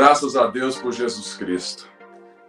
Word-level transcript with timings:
Graças 0.00 0.34
a 0.34 0.46
Deus 0.46 0.78
por 0.78 0.94
Jesus 0.94 1.36
Cristo. 1.36 1.86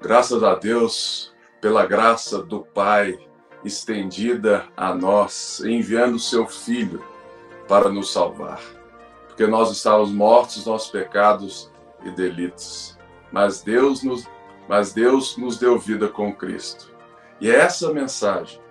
Graças 0.01 0.41
a 0.41 0.55
Deus 0.55 1.33
pela 1.59 1.85
graça 1.85 2.41
do 2.41 2.61
Pai 2.61 3.19
estendida 3.61 4.69
a 4.77 4.95
nós, 4.95 5.59
enviando 5.59 6.17
seu 6.17 6.47
Filho 6.47 7.03
para 7.67 7.89
nos 7.89 8.13
salvar. 8.13 8.61
Porque 9.27 9.45
nós 9.47 9.69
estávamos 9.69 10.11
mortos 10.11 10.55
nos 10.55 10.65
nossos 10.65 10.91
pecados 10.91 11.69
e 12.05 12.11
delitos. 12.11 12.97
Mas 13.33 13.61
Deus 13.61 14.01
nos, 14.01 14.25
mas 14.69 14.93
Deus 14.93 15.35
nos 15.35 15.59
deu 15.59 15.77
vida 15.77 16.07
com 16.07 16.33
Cristo. 16.33 16.89
E 17.41 17.51
é 17.51 17.55
essa 17.57 17.93
mensagem 17.93 18.61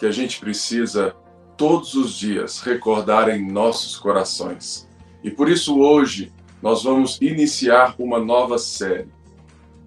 que 0.00 0.04
a 0.04 0.10
gente 0.10 0.40
precisa 0.40 1.14
todos 1.56 1.94
os 1.94 2.12
dias 2.12 2.60
recordar 2.60 3.28
em 3.28 3.48
nossos 3.48 3.96
corações. 3.96 4.88
E 5.22 5.30
por 5.30 5.48
isso 5.48 5.78
hoje 5.78 6.34
nós 6.62 6.84
vamos 6.84 7.18
iniciar 7.20 7.94
uma 7.98 8.18
nova 8.18 8.56
série, 8.58 9.14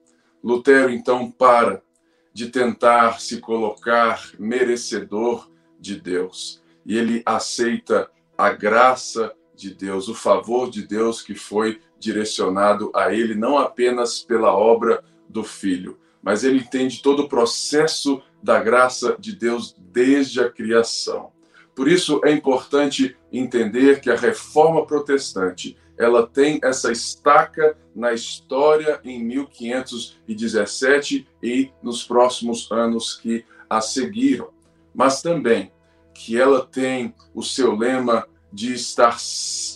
Lutero 0.43 0.91
então 0.91 1.31
para 1.31 1.83
de 2.33 2.49
tentar 2.49 3.21
se 3.21 3.41
colocar 3.41 4.31
merecedor 4.39 5.49
de 5.79 6.01
Deus 6.01 6.63
e 6.85 6.97
ele 6.97 7.23
aceita 7.27 8.11
a 8.37 8.51
graça 8.51 9.33
de 9.55 9.75
Deus, 9.75 10.09
o 10.09 10.15
favor 10.15 10.71
de 10.71 10.87
Deus 10.87 11.23
que 11.23 11.35
foi 11.35 11.81
direcionado 11.99 12.91
a 12.95 13.13
ele, 13.13 13.35
não 13.35 13.59
apenas 13.59 14.21
pela 14.21 14.53
obra 14.53 15.05
do 15.29 15.45
Filho, 15.45 15.99
mas 16.23 16.45
ele 16.45 16.59
entende 16.59 17.03
todo 17.03 17.25
o 17.25 17.29
processo 17.29 18.23
da 18.43 18.61
graça 18.61 19.17
de 19.19 19.35
Deus 19.35 19.75
desde 19.79 20.41
a 20.41 20.51
criação. 20.51 21.31
Por 21.75 21.89
isso 21.89 22.21
é 22.25 22.33
importante 22.33 23.17
entender 23.33 24.01
que 24.01 24.11
a 24.11 24.17
reforma 24.17 24.85
protestante 24.85 25.79
ela 25.97 26.27
tem 26.27 26.61
essa 26.63 26.93
estaca 26.93 27.79
na 27.95 28.13
história 28.13 29.01
em 29.05 29.25
1517 29.25 31.27
e 31.43 31.71
nos 31.83 32.05
próximos 32.05 32.71
anos 32.71 33.15
que 33.15 33.45
a 33.69 33.81
seguiram, 33.81 34.51
mas 34.95 35.21
também 35.21 35.73
que 36.15 36.41
ela 36.41 36.65
tem 36.65 37.13
o 37.35 37.43
seu 37.43 37.75
lema 37.77 38.29
de 38.53 38.73
estar 38.73 39.17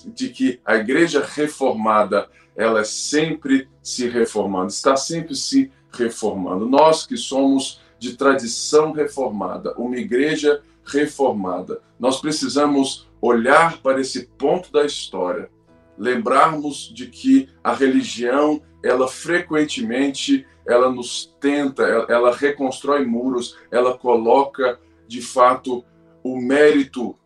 de 0.07 0.29
que 0.31 0.61
a 0.65 0.77
igreja 0.77 1.25
reformada 1.25 2.29
ela 2.57 2.81
é 2.81 2.85
sempre 2.85 3.69
se 3.83 4.09
reformando, 4.09 4.69
está 4.69 4.97
sempre 4.97 5.35
se 5.35 5.71
reformando. 5.93 6.69
Nós 6.69 7.07
que 7.07 7.17
somos 7.17 7.81
de 7.99 8.17
tradição 8.17 8.93
reformada, 8.93 9.75
uma 9.77 9.97
igreja 9.97 10.63
reformada, 10.85 11.81
nós 11.99 12.21
precisamos 12.21 13.09
olhar 13.21 13.79
para 13.79 14.01
esse 14.01 14.27
ponto 14.27 14.73
da 14.73 14.85
história, 14.85 15.49
lembrarmos 15.97 16.93
de 16.93 17.07
que 17.07 17.49
a 17.63 17.73
religião, 17.73 18.61
ela 18.83 19.07
frequentemente 19.07 20.45
ela 20.67 20.91
nos 20.91 21.35
tenta, 21.41 21.83
ela, 22.09 22.35
reconstrói 22.35 23.05
muros, 23.05 23.59
ela 23.71 23.99
coloca 23.99 24.79
de 25.09 25.21
fato 25.21 25.85
o 26.23 26.41
mérito 26.41 27.17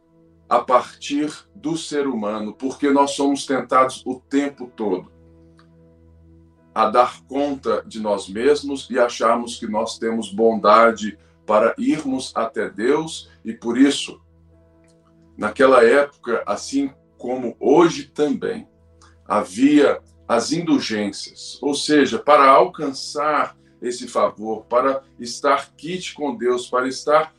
a 0.48 0.58
partir 0.58 1.30
do 1.54 1.76
ser 1.76 2.06
humano, 2.06 2.54
porque 2.54 2.90
nós 2.90 3.12
somos 3.12 3.44
tentados 3.44 4.02
o 4.06 4.20
tempo 4.20 4.70
todo 4.74 5.15
a 6.76 6.90
dar 6.90 7.22
conta 7.22 7.82
de 7.86 7.98
nós 7.98 8.28
mesmos 8.28 8.86
e 8.90 8.98
acharmos 8.98 9.58
que 9.58 9.66
nós 9.66 9.98
temos 9.98 10.30
bondade 10.30 11.18
para 11.46 11.74
irmos 11.78 12.32
até 12.34 12.68
Deus 12.68 13.30
e 13.42 13.54
por 13.54 13.78
isso, 13.78 14.20
naquela 15.38 15.82
época, 15.82 16.42
assim 16.44 16.92
como 17.16 17.56
hoje 17.58 18.08
também, 18.08 18.68
havia 19.26 20.02
as 20.28 20.52
indulgências, 20.52 21.58
ou 21.62 21.74
seja, 21.74 22.18
para 22.18 22.46
alcançar 22.46 23.56
esse 23.80 24.06
favor, 24.06 24.66
para 24.66 25.02
estar 25.18 25.70
quite 25.78 26.12
com 26.12 26.36
Deus, 26.36 26.68
para 26.68 26.86
estar 26.86 27.34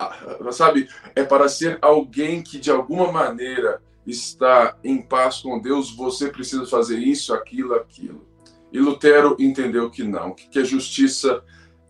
ah, 0.00 0.50
sabe, 0.50 0.88
é 1.14 1.22
para 1.22 1.48
ser 1.48 1.78
alguém 1.80 2.42
que 2.42 2.58
de 2.58 2.72
alguma 2.72 3.12
maneira 3.12 3.80
está 4.04 4.76
em 4.82 5.00
paz 5.00 5.38
com 5.38 5.60
Deus, 5.60 5.94
você 5.94 6.28
precisa 6.28 6.66
fazer 6.66 6.98
isso, 6.98 7.32
aquilo, 7.32 7.74
aquilo. 7.74 8.29
E 8.72 8.78
Lutero 8.78 9.36
entendeu 9.38 9.90
que 9.90 10.02
não, 10.02 10.32
que 10.32 10.58
a 10.58 10.64
justiça 10.64 11.42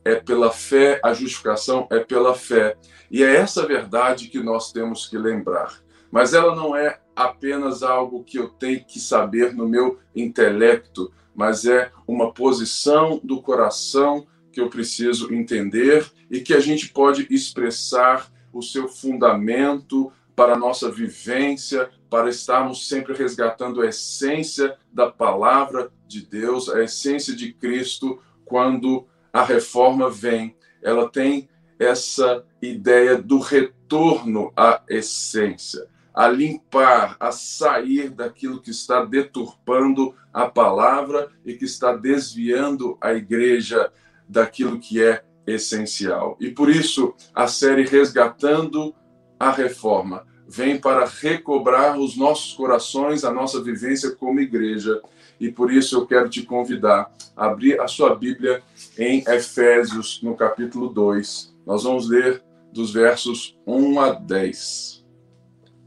é 0.05 0.15
pela 0.15 0.51
fé, 0.51 1.01
a 1.05 1.13
justificação 1.13 1.87
é 1.91 1.99
pela 1.99 2.35
fé. 2.35 2.77
E 3.11 3.23
é 3.23 3.37
essa 3.37 3.67
verdade 3.67 4.29
que 4.29 4.43
nós 4.43 4.73
temos 4.73 5.07
que 5.07 5.19
lembrar. 5.19 5.83
Mas 6.11 6.35
ela 6.35 6.55
não 6.55 6.75
é 6.75 7.01
apenas 7.15 7.83
algo 7.83 8.25
que 8.25 8.39
eu 8.39 8.49
tenho 8.49 8.85
que 8.85 8.99
saber 8.99 9.55
no 9.55 9.69
meu 9.69 9.99
intelecto, 10.15 11.13
mas 11.35 11.65
é 11.65 11.91
uma 12.07 12.33
posição 12.33 13.21
do 13.23 13.41
coração 13.43 14.27
que 14.53 14.61
eu 14.61 14.69
preciso 14.69 15.33
entender 15.33 16.11
e 16.31 16.41
que 16.41 16.55
a 16.55 16.61
gente 16.61 16.89
pode 16.89 17.27
expressar 17.31 18.31
o 18.53 18.63
seu 18.63 18.89
fundamento 18.89 20.13
para 20.35 20.55
a 20.55 20.59
nossa 20.59 20.91
vivência, 20.91 21.91
para 22.11 22.29
estarmos 22.29 22.89
sempre 22.89 23.15
resgatando 23.15 23.81
a 23.81 23.87
essência 23.87 24.77
da 24.93 25.09
palavra 25.09 25.93
de 26.09 26.27
Deus, 26.27 26.69
a 26.69 26.83
essência 26.83 27.35
de 27.35 27.53
Cristo, 27.53 28.21
quando 28.45 29.07
a 29.33 29.45
reforma 29.45 30.11
vem. 30.11 30.57
Ela 30.83 31.09
tem 31.09 31.49
essa 31.79 32.45
ideia 32.61 33.17
do 33.17 33.39
retorno 33.39 34.53
à 34.57 34.83
essência, 34.89 35.87
a 36.13 36.29
limpar, 36.29 37.17
a 37.21 37.31
sair 37.31 38.11
daquilo 38.11 38.61
que 38.61 38.71
está 38.71 39.05
deturpando 39.05 40.15
a 40.33 40.47
palavra 40.47 41.31
e 41.45 41.55
que 41.55 41.65
está 41.65 41.95
desviando 41.97 42.99
a 43.01 43.15
igreja 43.15 43.93
daquilo 44.29 44.81
que 44.81 45.01
é 45.01 45.25
essencial. 45.47 46.37
E 46.41 46.51
por 46.51 46.69
isso 46.69 47.15
a 47.33 47.47
série 47.47 47.87
Resgatando 47.87 48.95
a 49.39 49.51
Reforma 49.51 50.27
vem 50.51 50.81
para 50.81 51.07
recobrar 51.07 51.97
os 51.97 52.17
nossos 52.17 52.53
corações, 52.55 53.23
a 53.23 53.33
nossa 53.33 53.63
vivência 53.63 54.11
como 54.11 54.41
igreja. 54.41 55.01
E 55.39 55.49
por 55.49 55.73
isso 55.73 55.97
eu 55.97 56.07
quero 56.07 56.29
te 56.29 56.43
convidar 56.43 57.09
a 57.37 57.47
abrir 57.47 57.81
a 57.81 57.87
sua 57.87 58.17
Bíblia 58.17 58.61
em 58.99 59.23
Efésios, 59.29 60.21
no 60.25 60.35
capítulo 60.35 60.89
2. 60.89 61.55
Nós 61.65 61.85
vamos 61.85 62.09
ler 62.09 62.43
dos 62.73 62.93
versos 62.93 63.57
1 63.65 64.01
a 64.01 64.11
10. 64.11 65.05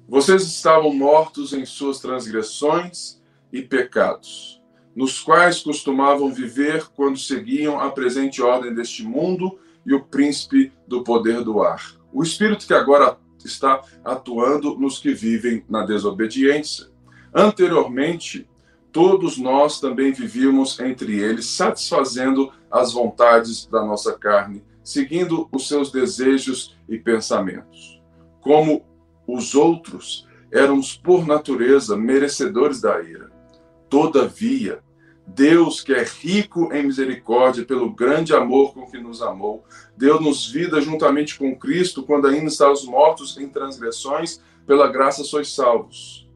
Vocês 0.08 0.44
estavam 0.44 0.94
mortos 0.94 1.52
em 1.52 1.66
suas 1.66 2.00
transgressões 2.00 3.22
e 3.52 3.62
pecados 3.62 4.64
nos 4.96 5.20
quais 5.20 5.60
costumavam 5.60 6.32
viver 6.32 6.86
quando 6.96 7.18
seguiam 7.18 7.80
a 7.80 7.90
presente 7.90 8.42
ordem 8.42 8.74
deste 8.74 9.04
mundo 9.04 9.58
e 9.86 9.94
o 9.94 10.04
príncipe 10.04 10.72
do 10.88 11.04
poder 11.04 11.44
do 11.44 11.64
ar. 11.64 11.96
O 12.12 12.22
espírito 12.22 12.68
que 12.68 12.74
agora 12.76 13.18
está 13.48 13.82
atuando 14.04 14.76
nos 14.78 15.00
que 15.00 15.14
vivem 15.14 15.64
na 15.70 15.86
desobediência. 15.86 16.88
Anteriormente, 17.34 18.48
todos 18.92 19.38
nós 19.38 19.80
também 19.80 20.12
vivíamos 20.12 20.80
entre 20.80 21.20
eles, 21.20 21.48
satisfazendo 21.48 22.52
as 22.70 22.94
vontades 22.94 23.66
da 23.66 23.84
nossa 23.84 24.14
carne, 24.14 24.64
seguindo 24.84 25.48
os 25.52 25.68
seus 25.68 25.92
desejos 25.92 26.78
e 26.88 26.98
pensamentos. 26.98 28.02
Como 28.40 28.86
os 29.28 29.56
outros, 29.56 30.28
éramos 30.52 30.96
por 30.96 31.26
natureza 31.26 31.98
merecedores 31.98 32.82
da 32.82 33.02
ira. 33.02 33.32
Todavia, 33.90 34.84
Deus, 35.26 35.82
que 35.82 35.94
é 35.94 36.04
rico 36.04 36.72
em 36.74 36.84
misericórdia, 36.84 37.66
pelo 37.66 37.92
grande 37.92 38.34
amor 38.36 38.74
com 38.74 38.86
que 38.86 39.00
nos 39.00 39.22
amou, 39.22 39.64
deu-nos 39.98 40.52
vida 40.52 40.82
juntamente 40.82 41.38
com 41.38 41.58
Cristo, 41.58 42.04
quando 42.04 42.28
ainda 42.28 42.48
estávamos 42.48 42.86
mortos 42.86 43.38
em 43.38 43.48
transgressões, 43.48 44.42
pela 44.68 44.88
graça 44.88 45.24
sois 45.24 45.54
salvos. 45.54 46.30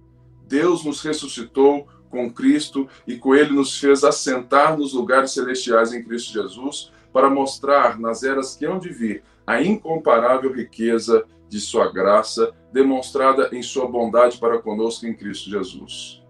Deus 0.47 0.83
nos 0.83 1.01
ressuscitou 1.01 1.87
com 2.09 2.31
Cristo 2.31 2.87
e 3.05 3.17
com 3.17 3.35
ele 3.35 3.51
nos 3.51 3.77
fez 3.77 4.03
assentar 4.03 4.77
nos 4.77 4.93
lugares 4.93 5.31
celestiais 5.31 5.93
em 5.93 6.03
Cristo 6.03 6.31
Jesus, 6.31 6.91
para 7.11 7.29
mostrar 7.29 7.99
nas 7.99 8.23
eras 8.23 8.55
que 8.55 8.65
hão 8.65 8.79
de 8.79 8.89
vir 8.89 9.23
a 9.45 9.61
incomparável 9.61 10.51
riqueza 10.53 11.25
de 11.49 11.59
sua 11.59 11.91
graça, 11.91 12.53
demonstrada 12.71 13.49
em 13.51 13.61
sua 13.61 13.87
bondade 13.87 14.37
para 14.37 14.59
conosco 14.59 15.05
em 15.05 15.15
Cristo 15.15 15.49
Jesus. 15.49 16.21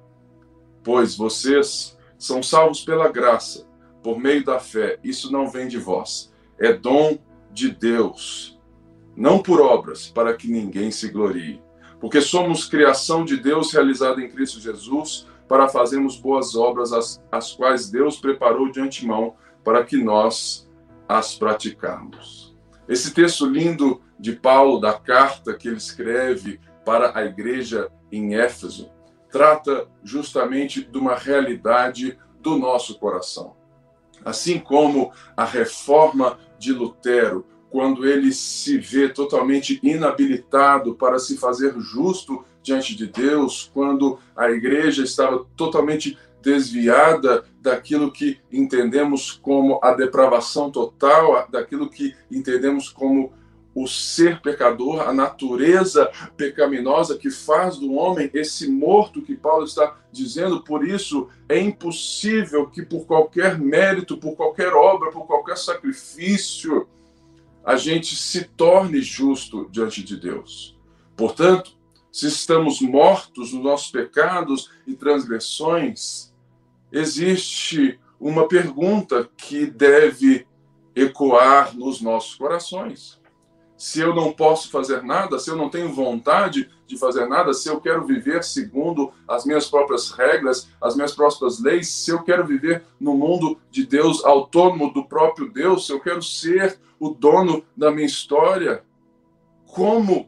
Pois 0.83 1.15
vocês 1.15 1.96
são 2.17 2.41
salvos 2.41 2.83
pela 2.83 3.09
graça, 3.09 3.67
por 4.01 4.19
meio 4.19 4.43
da 4.43 4.59
fé. 4.59 4.99
Isso 5.03 5.31
não 5.31 5.49
vem 5.49 5.67
de 5.67 5.77
vós, 5.77 6.33
é 6.59 6.73
dom 6.73 7.17
de 7.51 7.69
Deus, 7.69 8.59
não 9.15 9.39
por 9.39 9.61
obras, 9.61 10.07
para 10.07 10.35
que 10.35 10.47
ninguém 10.47 10.91
se 10.91 11.09
glorie. 11.09 11.61
Porque 11.99 12.21
somos 12.21 12.65
criação 12.65 13.25
de 13.25 13.37
Deus 13.37 13.71
realizada 13.73 14.21
em 14.21 14.29
Cristo 14.29 14.59
Jesus, 14.59 15.27
para 15.47 15.67
fazermos 15.67 16.19
boas 16.19 16.55
obras, 16.55 16.91
as, 16.91 17.23
as 17.31 17.53
quais 17.53 17.89
Deus 17.89 18.17
preparou 18.17 18.69
de 18.69 18.79
antemão 18.79 19.35
para 19.63 19.83
que 19.83 19.97
nós 19.97 20.69
as 21.07 21.35
praticarmos. 21.35 22.55
Esse 22.87 23.13
texto 23.13 23.45
lindo 23.45 24.01
de 24.19 24.33
Paulo, 24.33 24.79
da 24.79 24.93
carta 24.93 25.53
que 25.53 25.67
ele 25.67 25.77
escreve 25.77 26.59
para 26.85 27.17
a 27.17 27.25
igreja 27.25 27.89
em 28.11 28.35
Éfeso, 28.35 28.89
trata 29.31 29.87
justamente 30.03 30.83
de 30.83 30.97
uma 30.97 31.15
realidade 31.15 32.17
do 32.39 32.57
nosso 32.57 32.97
coração. 32.99 33.55
Assim 34.23 34.59
como 34.59 35.11
a 35.35 35.45
reforma 35.45 36.39
de 36.57 36.73
Lutero, 36.73 37.45
quando 37.69 38.07
ele 38.07 38.31
se 38.31 38.77
vê 38.77 39.09
totalmente 39.09 39.79
inabilitado 39.83 40.95
para 40.95 41.19
se 41.19 41.37
fazer 41.37 41.73
justo 41.79 42.43
diante 42.63 42.95
de 42.95 43.07
Deus, 43.07 43.69
quando 43.73 44.19
a 44.35 44.49
igreja 44.49 45.03
estava 45.03 45.45
totalmente 45.55 46.17
desviada 46.41 47.43
daquilo 47.61 48.11
que 48.11 48.39
entendemos 48.51 49.31
como 49.31 49.79
a 49.83 49.93
depravação 49.93 50.71
total, 50.71 51.47
daquilo 51.49 51.89
que 51.89 52.15
entendemos 52.31 52.89
como 52.89 53.33
o 53.79 53.87
ser 53.87 54.41
pecador, 54.41 55.07
a 55.07 55.13
natureza 55.13 56.11
pecaminosa 56.35 57.15
que 57.15 57.29
faz 57.29 57.77
do 57.77 57.93
homem 57.93 58.27
esse 58.33 58.67
morto 58.67 59.21
que 59.21 59.35
Paulo 59.35 59.65
está 59.65 59.95
dizendo. 60.11 60.63
Por 60.63 60.83
isso, 60.83 61.29
é 61.47 61.59
impossível 61.59 62.65
que 62.71 62.81
por 62.81 63.05
qualquer 63.05 63.59
mérito, 63.59 64.17
por 64.17 64.35
qualquer 64.35 64.73
obra, 64.73 65.11
por 65.11 65.27
qualquer 65.27 65.59
sacrifício, 65.59 66.87
a 67.63 67.75
gente 67.77 68.15
se 68.15 68.45
torne 68.45 68.99
justo 68.99 69.69
diante 69.69 70.03
de 70.03 70.17
Deus. 70.17 70.75
Portanto, 71.15 71.77
se 72.11 72.25
estamos 72.25 72.81
mortos 72.81 73.53
nos 73.53 73.63
nossos 73.63 73.91
pecados 73.91 74.71
e 74.87 74.95
transgressões, 74.95 76.33
existe 76.91 77.99
uma 78.19 78.47
pergunta 78.47 79.29
que 79.37 79.67
deve 79.67 80.47
ecoar 80.95 81.77
nos 81.77 82.01
nossos 82.01 82.33
corações. 82.33 83.19
Se 83.77 83.99
eu 83.99 84.13
não 84.15 84.33
posso 84.33 84.71
fazer 84.71 85.03
nada, 85.03 85.37
se 85.37 85.51
eu 85.51 85.55
não 85.55 85.69
tenho 85.69 85.93
vontade 85.93 86.67
de 86.87 86.97
fazer 86.97 87.27
nada, 87.27 87.53
se 87.53 87.69
eu 87.69 87.79
quero 87.79 88.05
viver 88.05 88.43
segundo 88.43 89.11
as 89.27 89.45
minhas 89.45 89.69
próprias 89.69 90.09
regras, 90.09 90.67
as 90.81 90.95
minhas 90.95 91.13
próprias 91.13 91.61
leis, 91.61 91.87
se 91.87 92.09
eu 92.09 92.23
quero 92.23 92.45
viver 92.45 92.83
no 92.99 93.15
mundo 93.15 93.59
de 93.69 93.85
Deus, 93.85 94.25
autônomo 94.25 94.91
do 94.91 95.05
próprio 95.05 95.51
Deus, 95.51 95.85
se 95.85 95.93
eu 95.93 95.99
quero 95.99 96.23
ser 96.23 96.79
o 96.99 97.09
dono 97.09 97.63
da 97.75 97.91
minha 97.91 98.07
história, 98.07 98.83
como 99.67 100.27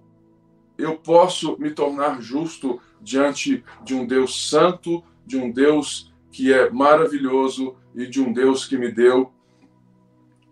eu 0.77 0.95
posso 0.95 1.57
me 1.59 1.71
tornar 1.71 2.21
justo 2.21 2.79
diante 3.01 3.63
de 3.83 3.95
um 3.95 4.05
Deus 4.05 4.47
santo, 4.47 5.03
de 5.25 5.37
um 5.37 5.51
Deus 5.51 6.13
que 6.31 6.53
é 6.53 6.69
maravilhoso 6.69 7.75
e 7.95 8.05
de 8.05 8.21
um 8.21 8.31
Deus 8.31 8.67
que 8.67 8.77
me 8.77 8.91
deu 8.91 9.33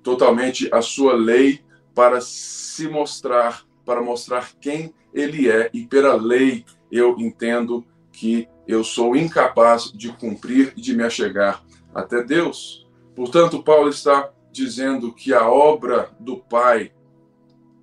totalmente 0.01 0.67
a 0.73 0.81
sua 0.81 1.13
lei 1.13 1.66
para 1.97 2.21
se 2.21 2.87
mostrar, 2.87 3.65
para 3.83 4.03
mostrar 4.03 4.51
quem 4.61 4.93
ele 5.11 5.49
é 5.49 5.67
e 5.73 5.83
pela 5.83 6.13
lei 6.13 6.63
eu 6.91 7.17
entendo 7.17 7.83
que 8.11 8.47
eu 8.67 8.83
sou 8.83 9.15
incapaz 9.15 9.91
de 9.91 10.13
cumprir 10.13 10.73
e 10.77 10.81
de 10.81 10.95
me 10.95 11.01
achegar 11.01 11.63
até 11.95 12.23
Deus. 12.23 12.87
Portanto, 13.15 13.63
Paulo 13.63 13.89
está 13.89 14.29
dizendo 14.51 15.11
que 15.11 15.33
a 15.33 15.49
obra 15.49 16.11
do 16.19 16.37
Pai 16.37 16.93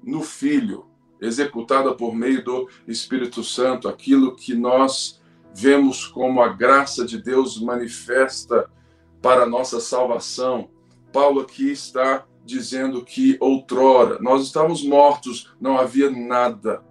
no 0.00 0.22
Filho 0.22 0.86
executada 1.20 1.92
por 1.92 2.14
meio 2.14 2.44
do 2.44 2.68
Espírito 2.86 3.42
Santo, 3.42 3.88
aquilo 3.88 4.36
que 4.36 4.54
nós 4.54 5.20
vemos 5.52 6.06
como 6.06 6.40
a 6.40 6.46
graça 6.50 7.04
de 7.04 7.20
Deus 7.20 7.60
manifesta 7.60 8.70
para 9.20 9.42
a 9.42 9.48
nossa 9.48 9.80
salvação. 9.80 10.70
Paulo 11.12 11.40
aqui 11.40 11.68
está 11.72 12.24
dizendo 12.44 13.04
que 13.04 13.36
outrora 13.40 14.18
nós 14.20 14.42
estávamos 14.44 14.84
mortos, 14.84 15.54
não 15.60 15.78
havia 15.78 16.10
nada. 16.10 16.82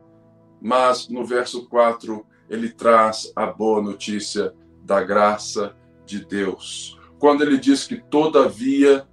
Mas 0.61 1.07
no 1.09 1.25
verso 1.25 1.67
4 1.67 2.25
ele 2.49 2.69
traz 2.69 3.31
a 3.35 3.45
boa 3.45 3.81
notícia 3.81 4.53
da 4.83 5.03
graça 5.03 5.75
de 6.05 6.25
Deus. 6.25 6.99
Quando 7.19 7.41
ele 7.43 7.57
diz 7.57 7.85
que 7.85 7.97
todavia 7.97 9.07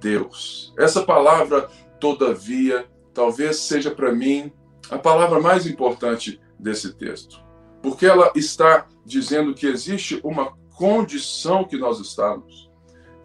Deus. 0.00 0.74
Essa 0.78 1.02
palavra 1.02 1.70
todavia 2.00 2.86
talvez 3.14 3.56
seja 3.56 3.90
para 3.90 4.12
mim 4.12 4.52
a 4.90 4.98
palavra 4.98 5.40
mais 5.40 5.66
importante 5.66 6.40
desse 6.58 6.94
texto, 6.94 7.42
porque 7.82 8.04
ela 8.04 8.30
está 8.34 8.86
dizendo 9.04 9.54
que 9.54 9.66
existe 9.66 10.20
uma 10.22 10.52
condição 10.74 11.64
que 11.64 11.78
nós 11.78 11.98
estamos 11.98 12.66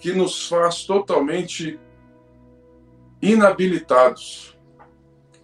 que 0.02 0.12
nos 0.14 0.48
faz 0.48 0.84
totalmente 0.84 1.80
inabilitados 3.22 4.58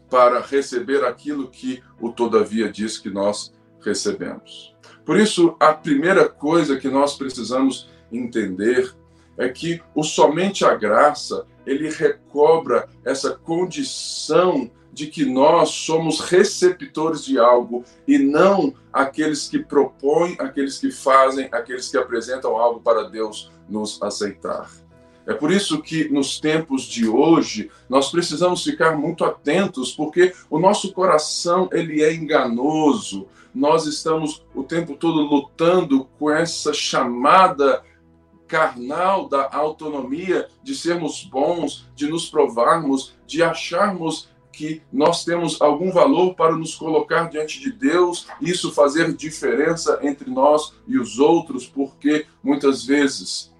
para 0.09 0.39
receber 0.41 1.03
aquilo 1.03 1.49
que 1.49 1.83
o 1.99 2.11
todavia 2.11 2.71
diz 2.71 2.97
que 2.97 3.09
nós 3.09 3.53
recebemos. 3.83 4.75
Por 5.05 5.17
isso, 5.17 5.55
a 5.59 5.73
primeira 5.73 6.27
coisa 6.27 6.77
que 6.77 6.89
nós 6.89 7.15
precisamos 7.15 7.89
entender 8.11 8.93
é 9.37 9.49
que 9.49 9.81
o 9.93 10.03
somente 10.03 10.65
a 10.65 10.75
graça 10.75 11.45
ele 11.65 11.89
recobra 11.89 12.87
essa 13.05 13.35
condição 13.35 14.71
de 14.91 15.07
que 15.07 15.25
nós 15.25 15.69
somos 15.69 16.19
receptores 16.21 17.23
de 17.23 17.37
algo 17.37 17.83
e 18.07 18.17
não 18.17 18.73
aqueles 18.91 19.47
que 19.47 19.59
propõem, 19.59 20.35
aqueles 20.39 20.79
que 20.79 20.89
fazem, 20.89 21.47
aqueles 21.51 21.87
que 21.87 21.97
apresentam 21.97 22.57
algo 22.57 22.81
para 22.81 23.03
Deus 23.03 23.51
nos 23.69 24.01
aceitar. 24.01 24.86
É 25.27 25.33
por 25.33 25.51
isso 25.51 25.81
que 25.81 26.07
nos 26.07 26.39
tempos 26.39 26.83
de 26.83 27.05
hoje 27.05 27.69
nós 27.89 28.09
precisamos 28.09 28.63
ficar 28.63 28.97
muito 28.97 29.25
atentos, 29.25 29.91
porque 29.91 30.33
o 30.49 30.57
nosso 30.57 30.93
coração 30.93 31.67
ele 31.73 32.01
é 32.01 32.13
enganoso. 32.13 33.27
Nós 33.53 33.85
estamos 33.85 34.45
o 34.55 34.63
tempo 34.63 34.95
todo 34.95 35.19
lutando 35.19 36.05
com 36.17 36.31
essa 36.31 36.73
chamada 36.73 37.83
carnal 38.47 39.27
da 39.27 39.49
autonomia, 39.51 40.47
de 40.63 40.73
sermos 40.73 41.25
bons, 41.25 41.85
de 41.93 42.07
nos 42.07 42.29
provarmos, 42.29 43.13
de 43.27 43.43
acharmos 43.43 44.29
que 44.53 44.81
nós 44.91 45.25
temos 45.25 45.61
algum 45.61 45.91
valor 45.91 46.33
para 46.35 46.55
nos 46.55 46.73
colocar 46.73 47.29
diante 47.29 47.59
de 47.59 47.71
Deus, 47.71 48.27
isso 48.41 48.71
fazer 48.71 49.13
diferença 49.13 49.99
entre 50.01 50.31
nós 50.31 50.73
e 50.87 50.97
os 50.97 51.19
outros, 51.19 51.67
porque 51.67 52.25
muitas 52.41 52.83
vezes, 52.83 53.53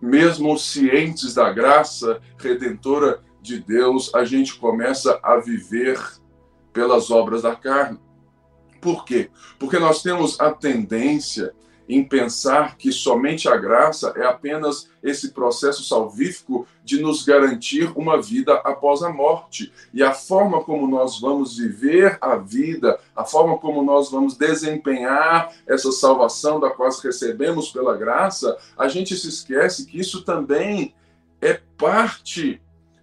mesmo 0.00 0.58
cientes 0.58 1.34
da 1.34 1.52
graça 1.52 2.20
redentora 2.38 3.22
de 3.40 3.60
Deus, 3.60 4.14
a 4.14 4.24
gente 4.24 4.56
começa 4.56 5.18
a 5.22 5.36
viver 5.36 5.98
pelas 6.72 7.10
obras 7.10 7.42
da 7.42 7.54
carne. 7.54 7.98
Por 8.80 9.04
quê? 9.04 9.30
Porque 9.58 9.78
nós 9.78 10.02
temos 10.02 10.40
a 10.40 10.50
tendência 10.50 11.52
em 11.90 12.04
pensar 12.04 12.76
que 12.76 12.92
somente 12.92 13.48
a 13.48 13.56
graça 13.56 14.12
é 14.16 14.24
apenas 14.24 14.88
esse 15.02 15.32
processo 15.32 15.82
salvífico 15.82 16.66
de 16.84 17.02
nos 17.02 17.24
garantir 17.24 17.90
uma 17.96 18.20
vida 18.20 18.54
após 18.64 19.02
a 19.02 19.10
morte. 19.10 19.72
E 19.92 20.02
a 20.02 20.12
forma 20.12 20.62
como 20.62 20.86
nós 20.86 21.20
vamos 21.20 21.56
viver 21.56 22.16
a 22.20 22.36
vida, 22.36 22.98
a 23.14 23.24
forma 23.24 23.58
como 23.58 23.82
nós 23.82 24.08
vamos 24.10 24.36
desempenhar 24.36 25.52
essa 25.66 25.90
salvação 25.90 26.60
da 26.60 26.70
qual 26.70 26.90
recebemos 26.90 27.70
pela 27.70 27.96
graça, 27.96 28.56
a 28.78 28.86
gente 28.86 29.16
se 29.16 29.28
esquece 29.28 29.86
que 29.86 29.98
isso 29.98 30.22
também 30.22 30.94
é 31.40 31.60
parte 31.76 32.62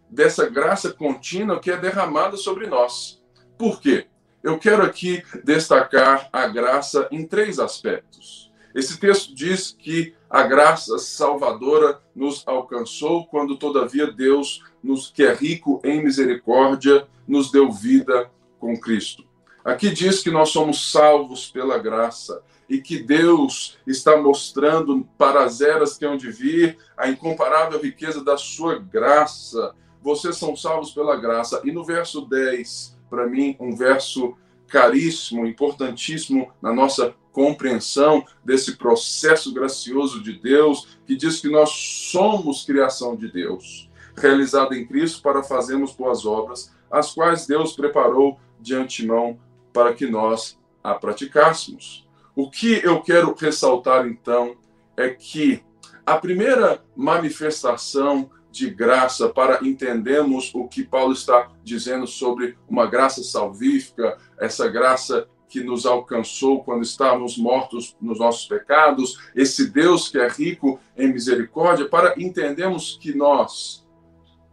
dessa 0.10 0.50
graça 0.50 0.92
contínua 0.94 1.60
que 1.60 1.72
é 1.72 1.78
derramada 1.78 2.38
sobre 2.38 2.68
nós. 2.68 3.22
Por 3.58 3.82
quê? 3.82 4.08
Eu 4.42 4.58
quero 4.58 4.84
aqui 4.84 5.24
destacar 5.44 6.30
a 6.32 6.48
graça 6.48 7.08
em 7.12 7.26
três 7.26 7.60
aspectos. 7.60 8.47
Esse 8.78 9.00
texto 9.00 9.34
diz 9.34 9.76
que 9.78 10.14
a 10.30 10.44
graça 10.44 11.00
salvadora 11.00 12.00
nos 12.16 12.48
alcançou 12.48 13.26
quando, 13.26 13.58
todavia, 13.58 14.12
Deus, 14.12 14.64
nos, 14.84 15.10
que 15.10 15.24
é 15.24 15.34
rico 15.34 15.82
em 15.84 16.04
misericórdia, 16.04 17.08
nos 17.28 17.52
deu 17.52 17.72
vida 17.72 18.30
com 18.60 18.80
Cristo. 18.80 19.26
Aqui 19.66 19.90
diz 19.90 20.22
que 20.22 20.30
nós 20.30 20.50
somos 20.50 20.92
salvos 20.92 21.50
pela 21.50 21.80
graça 21.80 22.44
e 22.70 22.80
que 22.80 23.00
Deus 23.00 23.78
está 23.88 24.16
mostrando 24.16 25.08
para 25.18 25.44
as 25.44 25.60
eras 25.60 25.98
que 25.98 26.06
hão 26.06 26.16
de 26.16 26.30
vir 26.30 26.78
a 26.96 27.10
incomparável 27.10 27.82
riqueza 27.82 28.24
da 28.24 28.38
sua 28.38 28.78
graça 28.78 29.74
vocês 30.08 30.38
são 30.38 30.56
salvos 30.56 30.92
pela 30.92 31.16
graça. 31.16 31.62
E 31.66 31.72
no 31.72 31.84
verso 31.84 32.22
10, 32.22 32.98
para 33.10 33.28
mim, 33.28 33.58
um 33.60 33.76
verso 33.76 34.38
caríssimo, 34.68 35.46
importantíssimo 35.46 36.52
na 36.62 36.74
nossa 36.74 37.14
compreensão 37.38 38.26
desse 38.44 38.78
processo 38.78 39.54
gracioso 39.54 40.24
de 40.24 40.34
Deus, 40.40 40.98
que 41.06 41.16
diz 41.16 41.40
que 41.40 41.48
nós 41.48 41.70
somos 41.70 42.66
criação 42.66 43.16
de 43.16 43.32
Deus, 43.32 43.88
realizada 44.18 44.76
em 44.76 44.88
Cristo 44.88 45.22
para 45.22 45.44
fazermos 45.44 45.94
boas 45.94 46.26
obras, 46.26 46.74
as 46.90 47.14
quais 47.14 47.46
Deus 47.46 47.74
preparou 47.74 48.40
de 48.60 48.74
antemão 48.74 49.38
para 49.72 49.94
que 49.94 50.08
nós 50.08 50.58
a 50.84 50.96
praticássemos. 50.96 52.08
O 52.36 52.50
que 52.50 52.84
eu 52.84 53.04
quero 53.04 53.36
ressaltar 53.36 54.08
então 54.08 54.56
é 54.98 55.10
que 55.10 55.64
a 56.04 56.18
primeira 56.18 56.84
manifestação 56.96 58.32
de 58.50 58.68
graça 58.68 59.30
para 59.30 59.60
entendermos 59.62 60.50
o 60.56 60.68
que 60.68 60.84
Paulo 60.84 61.14
está 61.14 61.52
dizendo 61.64 62.08
sobre 62.08 62.58
uma 62.68 62.88
graça 62.88 63.22
salvífica, 63.22 64.18
essa 64.40 64.68
graça 64.68 65.28
que 65.48 65.64
nos 65.64 65.86
alcançou 65.86 66.64
quando 66.64 66.84
estávamos 66.84 67.38
mortos 67.38 67.96
nos 68.02 68.20
nossos 68.20 68.46
pecados, 68.46 69.18
esse 69.36 69.70
Deus 69.70 70.10
que 70.10 70.18
é 70.18 70.28
rico 70.28 70.80
em 70.98 71.12
misericórdia, 71.12 71.88
para 71.88 72.14
entendermos 72.18 72.98
que 73.02 73.14
nós 73.14 73.88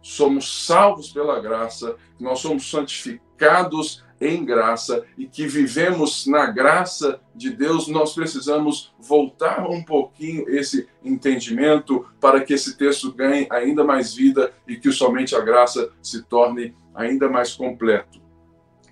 somos 0.01 0.65
salvos 0.65 1.11
pela 1.11 1.39
graça, 1.39 1.95
que 2.17 2.23
nós 2.23 2.39
somos 2.39 2.69
santificados 2.69 4.05
em 4.21 4.45
graça 4.45 5.03
e 5.17 5.27
que 5.27 5.45
vivemos 5.47 6.25
na 6.25 6.45
graça 6.45 7.19
de 7.33 7.49
Deus, 7.49 7.87
nós 7.87 8.13
precisamos 8.13 8.93
voltar 8.99 9.69
um 9.69 9.83
pouquinho 9.83 10.47
esse 10.49 10.87
entendimento 11.03 12.05
para 12.19 12.41
que 12.41 12.53
esse 12.53 12.77
texto 12.77 13.11
ganhe 13.11 13.47
ainda 13.49 13.83
mais 13.83 14.13
vida 14.13 14.53
e 14.67 14.77
que 14.77 14.91
somente 14.91 15.35
a 15.35 15.41
graça 15.41 15.91
se 16.01 16.23
torne 16.23 16.73
ainda 16.93 17.27
mais 17.27 17.53
completo. 17.53 18.21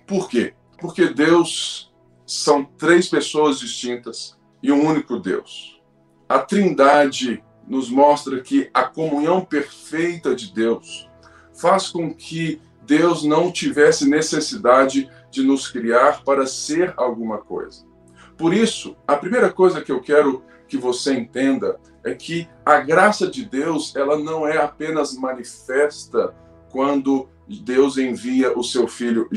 Por 0.06 0.28
quê? 0.28 0.52
Porque 0.78 1.08
Deus 1.08 1.93
são 2.26 2.64
três 2.64 3.08
pessoas 3.08 3.58
distintas 3.58 4.38
e 4.62 4.72
um 4.72 4.86
único 4.86 5.18
Deus. 5.18 5.80
A 6.28 6.38
Trindade 6.38 7.42
nos 7.66 7.90
mostra 7.90 8.40
que 8.40 8.70
a 8.72 8.84
comunhão 8.84 9.44
perfeita 9.44 10.34
de 10.34 10.52
Deus 10.52 11.08
faz 11.54 11.88
com 11.88 12.12
que 12.12 12.60
Deus 12.82 13.24
não 13.24 13.50
tivesse 13.50 14.08
necessidade 14.08 15.10
de 15.30 15.42
nos 15.42 15.68
criar 15.68 16.22
para 16.22 16.46
ser 16.46 16.92
alguma 16.96 17.38
coisa. 17.38 17.84
Por 18.36 18.52
isso, 18.52 18.96
a 19.06 19.16
primeira 19.16 19.52
coisa 19.52 19.80
que 19.80 19.92
eu 19.92 20.00
quero 20.00 20.42
que 20.68 20.76
você 20.76 21.14
entenda 21.14 21.78
é 22.02 22.14
que 22.14 22.48
a 22.64 22.80
graça 22.80 23.26
de 23.26 23.44
Deus, 23.44 23.94
ela 23.96 24.18
não 24.18 24.46
é 24.46 24.58
apenas 24.58 25.16
manifesta 25.16 26.34
quando 26.70 27.28
Deus 27.48 27.96
envia 27.96 28.56
o 28.58 28.62
seu 28.62 28.88
filho 28.88 29.28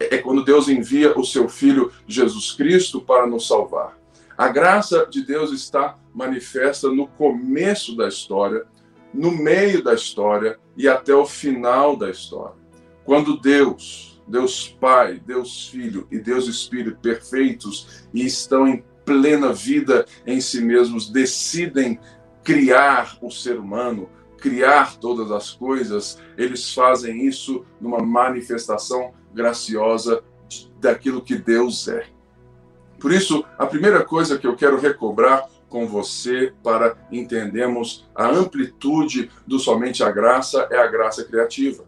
é 0.00 0.16
quando 0.16 0.44
Deus 0.44 0.68
envia 0.68 1.18
o 1.18 1.24
seu 1.24 1.48
filho 1.48 1.92
Jesus 2.06 2.52
Cristo 2.52 3.00
para 3.00 3.26
nos 3.26 3.46
salvar. 3.46 3.98
A 4.36 4.48
graça 4.48 5.06
de 5.06 5.22
Deus 5.22 5.52
está 5.52 5.98
manifesta 6.14 6.88
no 6.88 7.06
começo 7.06 7.94
da 7.94 8.08
história, 8.08 8.64
no 9.12 9.30
meio 9.30 9.84
da 9.84 9.92
história 9.92 10.58
e 10.76 10.88
até 10.88 11.14
o 11.14 11.26
final 11.26 11.94
da 11.96 12.10
história. 12.10 12.54
Quando 13.04 13.38
Deus, 13.38 14.22
Deus 14.26 14.68
Pai, 14.68 15.20
Deus 15.24 15.68
Filho 15.68 16.08
e 16.10 16.18
Deus 16.18 16.46
Espírito 16.46 16.98
perfeitos 17.00 18.06
e 18.14 18.24
estão 18.24 18.66
em 18.66 18.82
plena 19.04 19.52
vida 19.52 20.06
em 20.26 20.40
si 20.40 20.62
mesmos, 20.62 21.10
decidem 21.10 22.00
criar 22.42 23.18
o 23.20 23.30
ser 23.30 23.58
humano, 23.58 24.08
criar 24.38 24.96
todas 24.96 25.30
as 25.30 25.50
coisas, 25.50 26.18
eles 26.38 26.72
fazem 26.72 27.26
isso 27.26 27.64
numa 27.80 27.98
manifestação 27.98 29.12
graciosa 29.32 30.22
daquilo 30.80 31.22
que 31.22 31.36
Deus 31.36 31.88
é. 31.88 32.06
Por 32.98 33.12
isso, 33.12 33.44
a 33.58 33.66
primeira 33.66 34.04
coisa 34.04 34.38
que 34.38 34.46
eu 34.46 34.56
quero 34.56 34.78
recobrar 34.78 35.48
com 35.68 35.86
você 35.86 36.52
para 36.62 36.96
entendermos 37.10 38.08
a 38.14 38.28
amplitude 38.28 39.30
do 39.46 39.58
somente 39.58 40.02
a 40.02 40.10
graça 40.10 40.68
é 40.70 40.76
a 40.76 40.86
graça 40.86 41.24
criativa. 41.24 41.84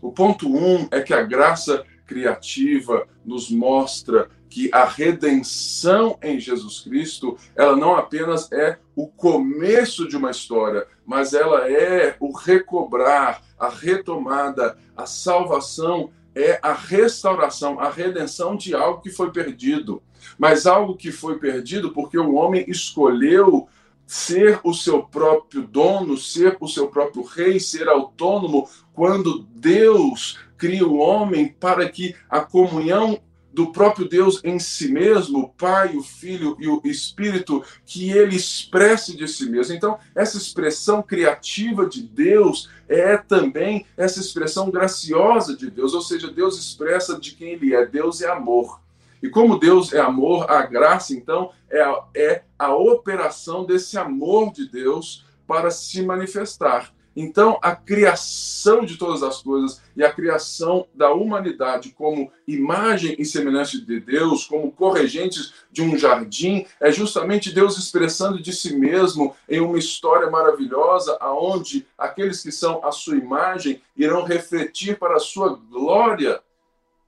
O 0.00 0.10
ponto 0.10 0.48
um 0.48 0.88
é 0.90 1.00
que 1.00 1.14
a 1.14 1.22
graça 1.22 1.84
criativa 2.06 3.06
nos 3.24 3.50
mostra 3.50 4.28
que 4.48 4.70
a 4.72 4.84
redenção 4.84 6.18
em 6.22 6.40
Jesus 6.40 6.80
Cristo, 6.80 7.36
ela 7.54 7.76
não 7.76 7.94
apenas 7.94 8.50
é 8.52 8.78
o 8.94 9.06
começo 9.06 10.08
de 10.08 10.16
uma 10.16 10.30
história, 10.30 10.86
mas 11.04 11.34
ela 11.34 11.70
é 11.70 12.16
o 12.18 12.32
recobrar, 12.32 13.42
a 13.58 13.68
retomada, 13.68 14.78
a 14.96 15.04
salvação 15.04 16.10
é 16.36 16.60
a 16.62 16.74
restauração, 16.74 17.80
a 17.80 17.88
redenção 17.88 18.54
de 18.54 18.74
algo 18.74 19.00
que 19.00 19.08
foi 19.08 19.32
perdido. 19.32 20.02
Mas 20.38 20.66
algo 20.66 20.94
que 20.94 21.10
foi 21.10 21.38
perdido 21.38 21.92
porque 21.92 22.18
o 22.18 22.34
homem 22.34 22.66
escolheu 22.68 23.66
ser 24.06 24.60
o 24.62 24.74
seu 24.74 25.02
próprio 25.02 25.62
dono, 25.66 26.16
ser 26.16 26.56
o 26.60 26.68
seu 26.68 26.88
próprio 26.88 27.24
rei, 27.24 27.58
ser 27.58 27.88
autônomo, 27.88 28.68
quando 28.92 29.46
Deus 29.54 30.38
cria 30.58 30.86
o 30.86 30.98
homem 30.98 31.48
para 31.48 31.88
que 31.88 32.14
a 32.28 32.40
comunhão 32.40 33.18
do 33.56 33.72
próprio 33.72 34.06
Deus 34.06 34.38
em 34.44 34.58
si 34.58 34.92
mesmo, 34.92 35.38
o 35.38 35.48
Pai, 35.48 35.96
o 35.96 36.02
Filho 36.02 36.58
e 36.60 36.68
o 36.68 36.78
Espírito, 36.84 37.64
que 37.86 38.10
ele 38.10 38.36
expresse 38.36 39.16
de 39.16 39.26
si 39.26 39.48
mesmo. 39.48 39.74
Então, 39.74 39.98
essa 40.14 40.36
expressão 40.36 41.02
criativa 41.02 41.86
de 41.86 42.02
Deus 42.02 42.68
é 42.86 43.16
também 43.16 43.86
essa 43.96 44.20
expressão 44.20 44.70
graciosa 44.70 45.56
de 45.56 45.70
Deus, 45.70 45.94
ou 45.94 46.02
seja, 46.02 46.30
Deus 46.30 46.58
expressa 46.58 47.18
de 47.18 47.34
quem 47.34 47.52
ele 47.52 47.74
é. 47.74 47.86
Deus 47.86 48.20
é 48.20 48.30
amor. 48.30 48.78
E 49.22 49.30
como 49.30 49.58
Deus 49.58 49.90
é 49.94 50.00
amor, 50.00 50.50
a 50.50 50.60
graça, 50.66 51.14
então, 51.14 51.50
é 51.70 51.80
a, 51.80 52.04
é 52.14 52.42
a 52.58 52.76
operação 52.76 53.64
desse 53.64 53.96
amor 53.96 54.52
de 54.52 54.68
Deus 54.68 55.24
para 55.46 55.70
se 55.70 56.02
manifestar. 56.02 56.92
Então, 57.18 57.58
a 57.62 57.74
criação 57.74 58.84
de 58.84 58.98
todas 58.98 59.22
as 59.22 59.40
coisas 59.40 59.80
e 59.96 60.04
a 60.04 60.12
criação 60.12 60.86
da 60.94 61.10
humanidade 61.10 61.88
como 61.90 62.30
imagem 62.46 63.16
e 63.18 63.24
semelhança 63.24 63.80
de 63.80 63.98
Deus, 63.98 64.44
como 64.44 64.70
corregentes 64.70 65.54
de 65.72 65.80
um 65.80 65.96
jardim, 65.96 66.66
é 66.78 66.92
justamente 66.92 67.54
Deus 67.54 67.78
expressando 67.78 68.42
de 68.42 68.52
si 68.52 68.76
mesmo 68.76 69.34
em 69.48 69.60
uma 69.60 69.78
história 69.78 70.30
maravilhosa, 70.30 71.16
aonde 71.18 71.86
aqueles 71.96 72.42
que 72.42 72.52
são 72.52 72.84
a 72.84 72.92
sua 72.92 73.16
imagem 73.16 73.80
irão 73.96 74.22
refletir 74.22 74.98
para 74.98 75.16
a 75.16 75.20
sua 75.20 75.58
glória 75.70 76.42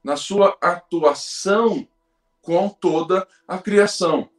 na 0.03 0.17
sua 0.17 0.57
atuação 0.63 1.87
com 2.41 2.69
toda 2.71 3.29
a 3.47 3.59
criação. 3.59 4.31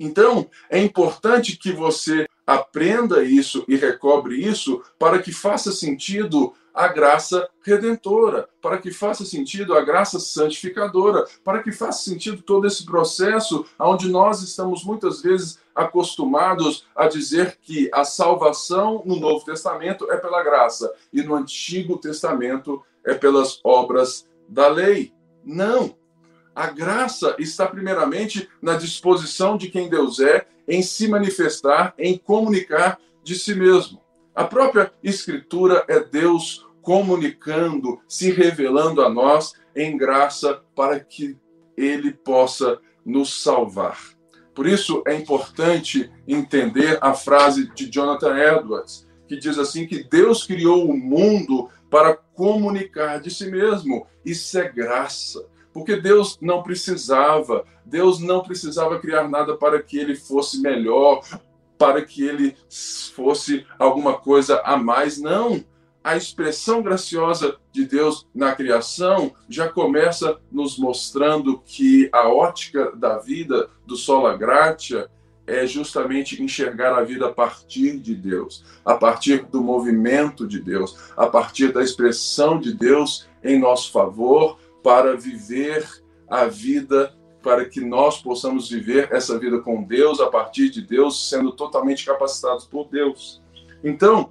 Então, 0.00 0.48
é 0.70 0.78
importante 0.78 1.56
que 1.56 1.72
você 1.72 2.25
aprenda 2.46 3.24
isso 3.24 3.64
e 3.66 3.76
recobre 3.76 4.36
isso 4.36 4.82
para 4.98 5.18
que 5.18 5.32
faça 5.32 5.72
sentido 5.72 6.54
a 6.72 6.88
graça 6.88 7.48
redentora, 7.62 8.48
para 8.60 8.76
que 8.76 8.90
faça 8.90 9.24
sentido 9.24 9.74
a 9.74 9.80
graça 9.80 10.20
santificadora, 10.20 11.24
para 11.42 11.62
que 11.62 11.72
faça 11.72 12.04
sentido 12.04 12.42
todo 12.42 12.66
esse 12.66 12.84
processo 12.84 13.64
onde 13.80 14.10
nós 14.10 14.42
estamos 14.42 14.84
muitas 14.84 15.22
vezes 15.22 15.58
acostumados 15.74 16.86
a 16.94 17.08
dizer 17.08 17.58
que 17.62 17.88
a 17.94 18.04
salvação 18.04 19.02
no 19.06 19.16
Novo 19.18 19.42
Testamento 19.42 20.10
é 20.12 20.18
pela 20.18 20.42
graça 20.42 20.92
e 21.10 21.22
no 21.22 21.34
Antigo 21.34 21.96
Testamento 21.96 22.82
é 23.02 23.14
pelas 23.14 23.58
obras 23.64 24.28
da 24.46 24.68
lei. 24.68 25.14
Não, 25.42 25.96
a 26.56 26.68
graça 26.68 27.36
está 27.38 27.66
primeiramente 27.66 28.48
na 28.62 28.76
disposição 28.76 29.58
de 29.58 29.68
quem 29.68 29.90
Deus 29.90 30.18
é 30.20 30.46
em 30.66 30.80
se 30.80 31.06
manifestar, 31.06 31.92
em 31.98 32.16
comunicar 32.16 32.98
de 33.22 33.34
si 33.34 33.54
mesmo. 33.54 34.02
A 34.34 34.42
própria 34.42 34.90
Escritura 35.04 35.84
é 35.86 36.00
Deus 36.00 36.66
comunicando, 36.80 38.00
se 38.08 38.30
revelando 38.30 39.02
a 39.02 39.10
nós 39.10 39.52
em 39.76 39.98
graça 39.98 40.62
para 40.74 40.98
que 40.98 41.36
Ele 41.76 42.10
possa 42.10 42.78
nos 43.04 43.42
salvar. 43.42 43.98
Por 44.54 44.66
isso 44.66 45.02
é 45.06 45.14
importante 45.14 46.10
entender 46.26 46.98
a 47.02 47.12
frase 47.12 47.70
de 47.74 47.90
Jonathan 47.90 48.34
Edwards, 48.34 49.06
que 49.28 49.36
diz 49.36 49.58
assim 49.58 49.86
que 49.86 50.02
Deus 50.04 50.46
criou 50.46 50.88
o 50.88 50.96
mundo 50.96 51.68
para 51.90 52.14
comunicar 52.14 53.20
de 53.20 53.30
si 53.30 53.50
mesmo. 53.50 54.06
Isso 54.24 54.58
é 54.58 54.66
graça. 54.66 55.46
Porque 55.76 55.94
Deus 55.94 56.38
não 56.40 56.62
precisava, 56.62 57.66
Deus 57.84 58.18
não 58.18 58.42
precisava 58.42 58.98
criar 58.98 59.28
nada 59.28 59.54
para 59.58 59.82
que 59.82 59.98
ele 59.98 60.16
fosse 60.16 60.58
melhor, 60.62 61.20
para 61.76 62.02
que 62.02 62.24
ele 62.24 62.56
fosse 63.14 63.66
alguma 63.78 64.14
coisa 64.14 64.62
a 64.64 64.74
mais. 64.78 65.20
Não. 65.20 65.62
A 66.02 66.16
expressão 66.16 66.82
graciosa 66.82 67.58
de 67.70 67.84
Deus 67.84 68.26
na 68.34 68.54
criação 68.54 69.34
já 69.50 69.68
começa 69.68 70.40
nos 70.50 70.78
mostrando 70.78 71.60
que 71.62 72.08
a 72.10 72.26
ótica 72.26 72.96
da 72.96 73.18
vida 73.18 73.68
do 73.84 73.98
sola 73.98 74.34
gratia 74.34 75.10
é 75.46 75.66
justamente 75.66 76.42
enxergar 76.42 76.98
a 76.98 77.04
vida 77.04 77.26
a 77.26 77.32
partir 77.32 77.98
de 77.98 78.14
Deus, 78.14 78.64
a 78.82 78.94
partir 78.94 79.44
do 79.44 79.60
movimento 79.60 80.48
de 80.48 80.58
Deus, 80.58 81.12
a 81.14 81.26
partir 81.26 81.70
da 81.70 81.82
expressão 81.82 82.58
de 82.58 82.72
Deus 82.72 83.28
em 83.44 83.58
nosso 83.58 83.92
favor, 83.92 84.58
para 84.86 85.16
viver 85.16 85.84
a 86.28 86.44
vida, 86.44 87.12
para 87.42 87.64
que 87.64 87.80
nós 87.80 88.22
possamos 88.22 88.70
viver 88.70 89.08
essa 89.10 89.36
vida 89.36 89.58
com 89.58 89.82
Deus, 89.82 90.20
a 90.20 90.28
partir 90.28 90.70
de 90.70 90.80
Deus, 90.80 91.28
sendo 91.28 91.50
totalmente 91.50 92.06
capacitados 92.06 92.66
por 92.66 92.86
Deus. 92.88 93.42
Então, 93.82 94.30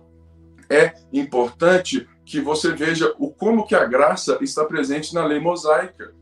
é 0.69 0.93
importante 1.11 2.07
que 2.23 2.39
você 2.39 2.71
veja 2.71 3.13
o 3.19 3.29
como 3.29 3.67
que 3.67 3.75
a 3.75 3.83
graça 3.83 4.37
está 4.39 4.63
presente 4.63 5.13
na 5.13 5.25
lei 5.25 5.41
mosaica. 5.41 6.15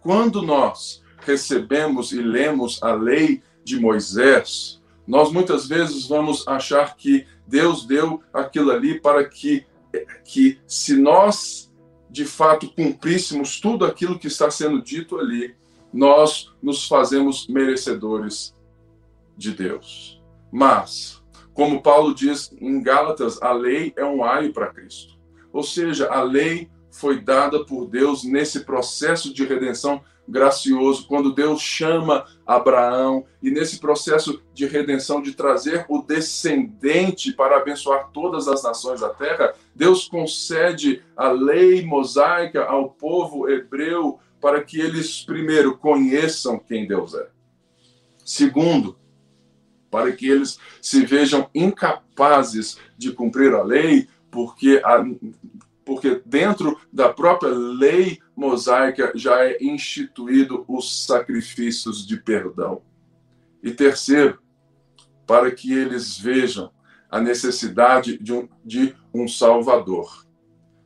Quando 0.00 0.40
nós 0.40 1.02
recebemos 1.18 2.12
e 2.12 2.22
lemos 2.22 2.80
a 2.80 2.94
lei 2.94 3.42
de 3.64 3.80
Moisés, 3.80 4.80
nós 5.04 5.32
muitas 5.32 5.66
vezes 5.66 6.06
vamos 6.06 6.46
achar 6.46 6.94
que 6.94 7.26
Deus 7.44 7.84
deu 7.84 8.22
aquilo 8.32 8.70
ali 8.70 9.00
para 9.00 9.24
que, 9.24 9.66
que 10.24 10.60
se 10.64 10.96
nós 10.96 11.73
de 12.14 12.24
fato 12.24 12.70
cumpríssemos 12.70 13.58
tudo 13.58 13.84
aquilo 13.84 14.16
que 14.16 14.28
está 14.28 14.48
sendo 14.48 14.80
dito 14.80 15.18
ali, 15.18 15.52
nós 15.92 16.54
nos 16.62 16.86
fazemos 16.86 17.48
merecedores 17.48 18.54
de 19.36 19.50
Deus. 19.50 20.22
Mas, 20.52 21.20
como 21.52 21.82
Paulo 21.82 22.14
diz 22.14 22.56
em 22.60 22.80
Gálatas, 22.80 23.42
a 23.42 23.52
lei 23.52 23.92
é 23.96 24.04
um 24.04 24.22
aio 24.22 24.52
para 24.52 24.72
Cristo. 24.72 25.18
Ou 25.52 25.64
seja, 25.64 26.08
a 26.08 26.22
lei 26.22 26.70
foi 26.88 27.20
dada 27.20 27.64
por 27.64 27.88
Deus 27.88 28.22
nesse 28.22 28.60
processo 28.60 29.34
de 29.34 29.44
redenção 29.44 30.00
gracioso, 30.28 31.06
quando 31.06 31.34
Deus 31.34 31.60
chama 31.60 32.24
Abraão 32.46 33.24
e 33.42 33.50
nesse 33.50 33.78
processo 33.78 34.42
de 34.52 34.66
redenção 34.66 35.20
de 35.20 35.34
trazer 35.34 35.84
o 35.88 36.02
descendente 36.02 37.32
para 37.32 37.58
abençoar 37.58 38.10
todas 38.12 38.48
as 38.48 38.62
nações 38.62 39.00
da 39.00 39.10
terra, 39.10 39.54
Deus 39.74 40.08
concede 40.08 41.02
a 41.16 41.30
lei 41.30 41.84
mosaica 41.84 42.64
ao 42.64 42.90
povo 42.90 43.48
hebreu 43.48 44.18
para 44.40 44.62
que 44.62 44.80
eles 44.80 45.22
primeiro 45.22 45.76
conheçam 45.76 46.58
quem 46.58 46.86
Deus 46.86 47.14
é. 47.14 47.28
Segundo, 48.24 48.96
para 49.90 50.10
que 50.12 50.28
eles 50.28 50.58
se 50.82 51.04
vejam 51.06 51.48
incapazes 51.54 52.78
de 52.96 53.12
cumprir 53.12 53.54
a 53.54 53.62
lei, 53.62 54.08
porque 54.30 54.80
a, 54.84 55.04
porque 55.84 56.20
dentro 56.24 56.80
da 56.92 57.08
própria 57.12 57.50
lei 57.50 58.18
mosaica 58.36 59.12
já 59.14 59.44
é 59.44 59.58
instituído 59.62 60.64
os 60.68 61.04
sacrifícios 61.04 62.06
de 62.06 62.16
perdão. 62.16 62.82
E 63.62 63.70
terceiro, 63.70 64.38
para 65.26 65.50
que 65.50 65.72
eles 65.72 66.18
vejam 66.18 66.70
a 67.10 67.20
necessidade 67.20 68.18
de 68.18 68.32
um, 68.32 68.48
de 68.64 68.94
um 69.14 69.28
Salvador. 69.28 70.26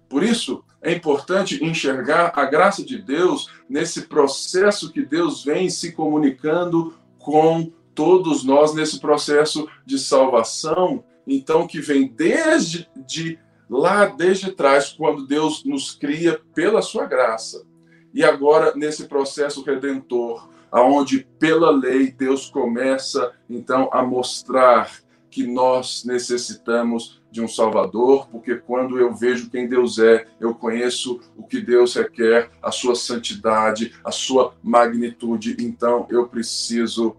Por 0.08 0.22
isso, 0.22 0.62
é 0.80 0.92
importante 0.92 1.62
enxergar 1.64 2.32
a 2.34 2.44
graça 2.44 2.84
de 2.84 3.00
Deus 3.00 3.50
nesse 3.68 4.02
processo 4.02 4.92
que 4.92 5.04
Deus 5.04 5.42
vem 5.44 5.68
se 5.68 5.92
comunicando 5.92 6.94
com 7.18 7.72
todos 7.94 8.44
nós 8.44 8.74
nesse 8.74 9.00
processo 9.00 9.68
de 9.84 9.98
salvação, 9.98 11.04
então 11.26 11.66
que 11.66 11.80
vem 11.80 12.06
desde 12.06 12.88
de 13.06 13.38
lá 13.68 14.06
desde 14.06 14.52
trás, 14.52 14.92
quando 14.92 15.26
Deus 15.26 15.64
nos 15.64 15.92
cria 15.92 16.40
pela 16.54 16.82
sua 16.82 17.06
graça. 17.06 17.66
E 18.14 18.24
agora, 18.24 18.72
nesse 18.74 19.06
processo 19.06 19.62
redentor, 19.62 20.48
aonde 20.70 21.26
pela 21.38 21.70
lei 21.70 22.10
Deus 22.10 22.48
começa 22.48 23.32
então 23.48 23.88
a 23.92 24.02
mostrar 24.02 24.90
que 25.30 25.46
nós 25.46 26.04
necessitamos 26.04 27.22
de 27.30 27.42
um 27.42 27.48
Salvador, 27.48 28.26
porque 28.30 28.56
quando 28.56 28.98
eu 28.98 29.14
vejo 29.14 29.50
quem 29.50 29.68
Deus 29.68 29.98
é, 29.98 30.26
eu 30.40 30.54
conheço 30.54 31.20
o 31.36 31.44
que 31.44 31.60
Deus 31.60 31.94
requer, 31.94 32.50
a 32.62 32.70
sua 32.70 32.94
santidade, 32.94 33.94
a 34.02 34.10
sua 34.10 34.54
magnitude, 34.62 35.56
então 35.60 36.06
eu 36.10 36.26
preciso 36.26 37.14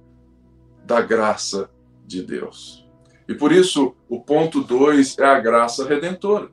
da 0.83 1.01
graça 1.01 1.69
de 2.05 2.23
Deus. 2.23 2.78
E 3.29 3.35
por 3.35 3.51
isso, 3.51 3.95
o 4.09 4.19
ponto 4.19 4.63
2 4.63 5.19
é 5.19 5.23
a 5.23 5.39
graça 5.39 5.87
redentora, 5.87 6.49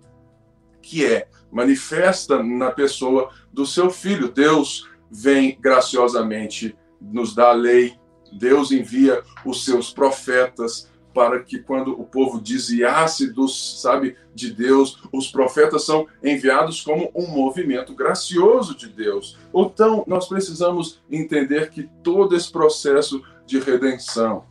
que 0.83 1.07
é 1.07 1.27
manifesta 1.51 2.43
na 2.43 2.71
pessoa 2.71 3.31
do 3.51 3.65
seu 3.65 3.89
filho. 3.89 4.31
Deus 4.31 4.87
vem 5.11 5.59
graciosamente 5.59 6.77
nos 7.01 7.35
dá 7.35 7.49
a 7.49 7.55
lei, 7.55 7.95
Deus 8.31 8.73
envia 8.73 9.23
os 9.43 9.65
seus 9.65 9.91
profetas 9.91 10.91
para 11.15 11.43
que 11.43 11.61
quando 11.61 11.99
o 11.99 12.05
povo 12.05 12.39
desviasse 12.39 13.33
dos, 13.33 13.81
sabe, 13.81 14.15
de 14.35 14.53
Deus, 14.53 15.03
os 15.11 15.29
profetas 15.29 15.83
são 15.83 16.07
enviados 16.23 16.83
como 16.83 17.11
um 17.15 17.27
movimento 17.27 17.95
gracioso 17.95 18.77
de 18.77 18.87
Deus. 18.87 19.39
Então, 19.55 20.05
nós 20.07 20.29
precisamos 20.29 21.03
entender 21.11 21.71
que 21.71 21.89
todo 22.03 22.37
esse 22.37 22.53
processo 22.53 23.23
de 23.47 23.59
redenção, 23.59 24.45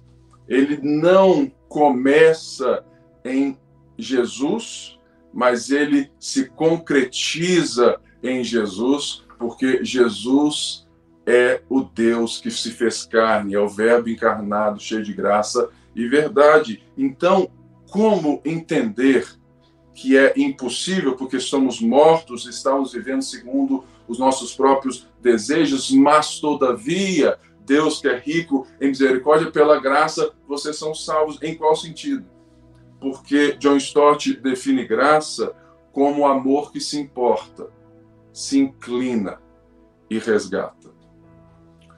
ele 0.48 0.80
não 0.82 1.52
começa 1.76 2.86
em 3.26 3.58
Jesus, 3.98 4.98
mas 5.34 5.70
ele 5.72 6.10
se 6.18 6.46
concretiza 6.46 8.00
em 8.24 8.46
Jesus, 8.46 9.26
porque 9.38 9.84
Jesus 9.84 10.88
é 11.26 11.62
o 11.68 11.82
Deus 11.82 12.40
que 12.40 12.50
se 12.50 12.72
fez 12.72 13.06
carne, 13.06 13.56
é 13.56 13.60
o 13.60 13.68
Verbo 13.68 14.08
encarnado, 14.08 14.80
cheio 14.80 15.04
de 15.04 15.12
graça 15.12 15.70
e 15.94 16.08
verdade. 16.08 16.82
Então, 16.98 17.50
como 17.92 18.42
entender 18.46 19.28
que 19.94 20.18
é 20.18 20.32
impossível 20.38 21.18
porque 21.18 21.42
somos 21.42 21.82
mortos, 21.82 22.48
estamos 22.48 22.94
vivendo 22.94 23.22
segundo 23.22 23.84
os 24.08 24.18
nossos 24.18 24.56
próprios 24.56 25.10
desejos, 25.22 25.92
mas 25.92 26.40
todavia 26.40 27.38
Deus 27.66 28.00
que 28.00 28.08
é 28.08 28.18
rico 28.18 28.68
em 28.80 28.90
misericórdia, 28.90 29.52
pela 29.52 29.80
graça, 29.80 30.32
vocês 30.48 30.78
são 30.78 30.94
salvos. 30.94 31.40
Em 31.42 31.56
qual 31.56 31.76
sentido? 31.76 32.26
Porque 33.00 33.54
John 33.58 33.78
Stott 33.78 34.34
define 34.36 34.86
graça 34.86 35.56
como 35.92 36.28
amor 36.28 36.72
que 36.72 36.80
se 36.80 37.00
importa, 37.00 37.70
se 38.32 38.60
inclina 38.60 39.42
e 40.10 40.20
resgata. 40.20 40.94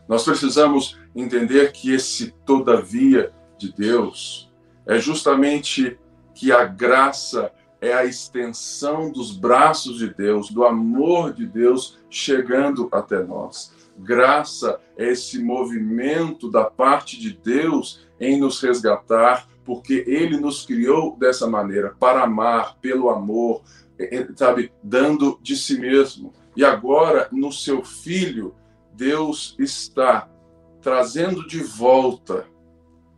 Nós 0.07 0.23
precisamos 0.23 0.97
entender 1.15 1.71
que 1.71 1.93
esse 1.93 2.31
todavia 2.45 3.33
de 3.57 3.73
Deus 3.73 4.51
é 4.85 4.99
justamente 4.99 5.99
que 6.33 6.51
a 6.51 6.63
graça 6.63 7.51
é 7.81 7.93
a 7.93 8.05
extensão 8.05 9.11
dos 9.11 9.35
braços 9.35 9.97
de 9.97 10.13
Deus, 10.13 10.49
do 10.49 10.63
amor 10.63 11.33
de 11.33 11.45
Deus 11.45 11.97
chegando 12.09 12.87
até 12.91 13.21
nós. 13.21 13.73
Graça 13.97 14.79
é 14.95 15.11
esse 15.11 15.41
movimento 15.41 16.49
da 16.49 16.65
parte 16.65 17.19
de 17.19 17.33
Deus 17.33 18.07
em 18.19 18.39
nos 18.39 18.61
resgatar, 18.61 19.47
porque 19.65 20.03
Ele 20.07 20.37
nos 20.37 20.65
criou 20.65 21.15
dessa 21.17 21.47
maneira, 21.47 21.95
para 21.99 22.23
amar, 22.23 22.77
pelo 22.79 23.09
amor, 23.09 23.63
sabe, 24.35 24.71
dando 24.83 25.39
de 25.41 25.55
si 25.55 25.79
mesmo. 25.79 26.33
E 26.55 26.63
agora, 26.63 27.27
no 27.31 27.51
seu 27.51 27.83
Filho, 27.83 28.55
Deus 28.93 29.55
está 29.59 30.29
trazendo 30.81 31.45
de 31.47 31.61
volta 31.61 32.45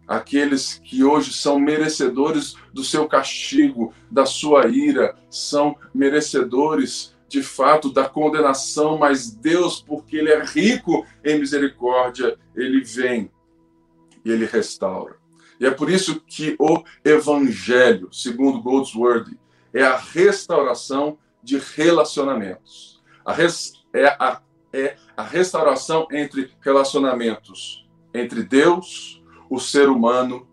aqueles 0.08 0.80
que 0.84 1.04
hoje 1.04 1.32
são 1.32 1.60
merecedores 1.60 2.56
do 2.74 2.84
seu 2.84 3.08
castigo, 3.08 3.94
da 4.10 4.26
sua 4.26 4.68
ira, 4.68 5.16
são 5.30 5.76
merecedores 5.94 7.16
de 7.30 7.44
fato 7.44 7.94
da 7.94 8.10
condenação, 8.10 8.98
mas 8.98 9.30
Deus, 9.32 9.80
porque 9.82 10.18
Ele 10.18 10.32
é 10.32 10.44
rico 10.44 11.06
em 11.24 11.40
misericórdia, 11.40 12.38
Ele 12.56 12.84
vem 12.84 13.32
e 14.26 14.32
Ele 14.32 14.46
restaura. 14.46 15.18
E 15.60 15.66
é 15.66 15.72
por 15.72 15.92
isso 15.92 16.20
que 16.22 16.56
o 16.58 16.84
Evangelho, 17.06 18.12
segundo 18.12 18.62
Goldsworthy, 18.62 19.38
é 19.72 19.84
a 19.84 19.96
restauração 19.96 21.20
de 21.44 21.60
relacionamentos. 21.76 23.00
A 23.24 23.32
res, 23.32 23.74
é, 23.94 24.08
a, 24.08 24.42
é 24.74 24.96
a 25.16 25.22
restauração 25.22 26.08
entre 26.12 26.52
relacionamentos 26.62 27.88
entre 28.12 28.42
Deus, 28.42 29.22
o 29.50 29.60
ser 29.60 29.88
humano 29.88 30.48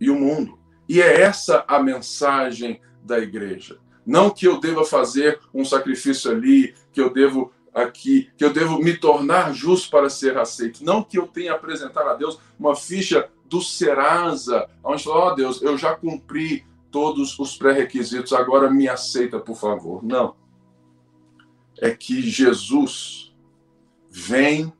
e 0.00 0.08
o 0.08 0.18
mundo. 0.18 0.58
E 0.88 1.02
é 1.02 1.20
essa 1.20 1.64
a 1.68 1.82
mensagem 1.82 2.80
da 3.02 3.18
igreja. 3.18 3.81
Não 4.04 4.30
que 4.30 4.46
eu 4.46 4.58
deva 4.58 4.84
fazer 4.84 5.40
um 5.54 5.64
sacrifício 5.64 6.30
ali, 6.30 6.74
que 6.92 7.00
eu 7.00 7.12
devo 7.12 7.52
aqui, 7.72 8.30
que 8.36 8.44
eu 8.44 8.52
devo 8.52 8.78
me 8.78 8.96
tornar 8.96 9.52
justo 9.54 9.90
para 9.90 10.10
ser 10.10 10.36
aceito. 10.36 10.84
Não 10.84 11.02
que 11.02 11.18
eu 11.18 11.26
tenha 11.26 11.54
apresentar 11.54 12.06
a 12.06 12.14
Deus 12.14 12.38
uma 12.58 12.74
ficha 12.74 13.28
do 13.46 13.60
Serasa, 13.60 14.68
onde 14.82 15.04
fala, 15.04 15.16
ó 15.16 15.28
oh, 15.28 15.34
Deus, 15.34 15.62
eu 15.62 15.76
já 15.76 15.94
cumpri 15.94 16.64
todos 16.90 17.38
os 17.38 17.56
pré-requisitos, 17.56 18.32
agora 18.32 18.70
me 18.70 18.88
aceita, 18.88 19.38
por 19.40 19.56
favor. 19.56 20.04
Não. 20.04 20.36
É 21.78 21.90
que 21.90 22.22
Jesus 22.22 23.34
vem 24.10 24.72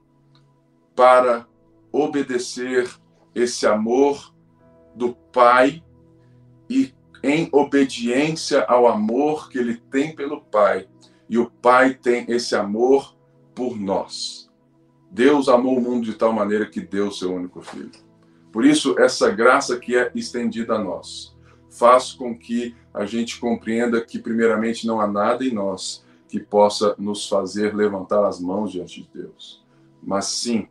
para 0.94 1.46
obedecer 1.90 2.88
esse 3.34 3.66
amor 3.66 4.32
do 4.94 5.14
Pai 5.14 5.82
e 6.68 6.94
em 7.22 7.48
obediência 7.52 8.62
ao 8.64 8.86
amor 8.86 9.48
que 9.48 9.58
ele 9.58 9.76
tem 9.90 10.14
pelo 10.14 10.40
Pai. 10.40 10.88
E 11.28 11.38
o 11.38 11.50
Pai 11.50 11.94
tem 11.94 12.24
esse 12.28 12.54
amor 12.54 13.16
por 13.54 13.78
nós. 13.78 14.50
Deus 15.10 15.48
amou 15.48 15.76
o 15.76 15.80
mundo 15.80 16.04
de 16.04 16.14
tal 16.14 16.32
maneira 16.32 16.66
que 16.66 16.80
deu 16.80 17.08
o 17.08 17.12
seu 17.12 17.34
único 17.34 17.60
filho. 17.60 17.90
Por 18.50 18.64
isso, 18.64 18.98
essa 18.98 19.30
graça 19.30 19.78
que 19.78 19.96
é 19.96 20.10
estendida 20.14 20.74
a 20.74 20.78
nós 20.78 21.36
faz 21.70 22.12
com 22.12 22.36
que 22.36 22.74
a 22.92 23.06
gente 23.06 23.40
compreenda 23.40 24.00
que, 24.00 24.18
primeiramente, 24.18 24.86
não 24.86 25.00
há 25.00 25.06
nada 25.06 25.44
em 25.44 25.52
nós 25.52 26.04
que 26.28 26.38
possa 26.38 26.94
nos 26.98 27.28
fazer 27.28 27.74
levantar 27.74 28.26
as 28.26 28.40
mãos 28.40 28.72
diante 28.72 29.02
de 29.02 29.22
Deus, 29.22 29.64
mas 30.02 30.26
sim 30.26 30.66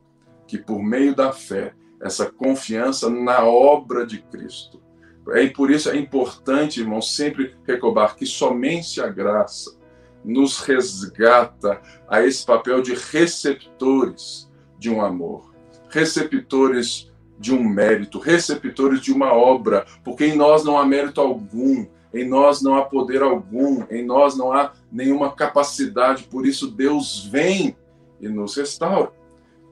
que, 0.48 0.58
por 0.58 0.82
meio 0.82 1.16
da 1.16 1.32
fé, 1.32 1.74
essa 2.02 2.32
confiança 2.32 3.10
na 3.10 3.44
obra 3.46 4.06
de 4.06 4.22
Cristo. 4.22 4.82
É, 5.30 5.44
e 5.44 5.50
por 5.50 5.70
isso 5.70 5.90
é 5.90 5.98
importante, 5.98 6.80
irmão, 6.80 7.02
sempre 7.02 7.56
recobrar 7.66 8.16
que 8.16 8.26
somente 8.26 9.00
a 9.00 9.08
graça 9.08 9.80
nos 10.24 10.60
resgata 10.60 11.82
a 12.08 12.24
esse 12.24 12.46
papel 12.46 12.82
de 12.82 12.94
receptores 12.94 14.50
de 14.78 14.90
um 14.90 15.02
amor, 15.02 15.54
receptores 15.90 17.12
de 17.40 17.54
um 17.54 17.64
mérito, 17.64 18.20
receptores 18.20 19.02
de 19.02 19.12
uma 19.12 19.34
obra, 19.34 19.86
porque 20.04 20.26
em 20.26 20.36
nós 20.36 20.64
não 20.64 20.78
há 20.78 20.86
mérito 20.86 21.22
algum, 21.22 21.86
em 22.14 22.28
nós 22.28 22.62
não 22.62 22.76
há 22.76 22.84
poder 22.84 23.22
algum, 23.22 23.84
em 23.90 24.06
nós 24.06 24.38
não 24.38 24.52
há 24.52 24.74
nenhuma 24.92 25.32
capacidade, 25.32 26.24
por 26.24 26.46
isso 26.46 26.70
Deus 26.70 27.26
vem 27.26 27.76
e 28.20 28.28
nos 28.28 28.56
restaura. 28.56 29.12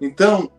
Então, 0.02 0.50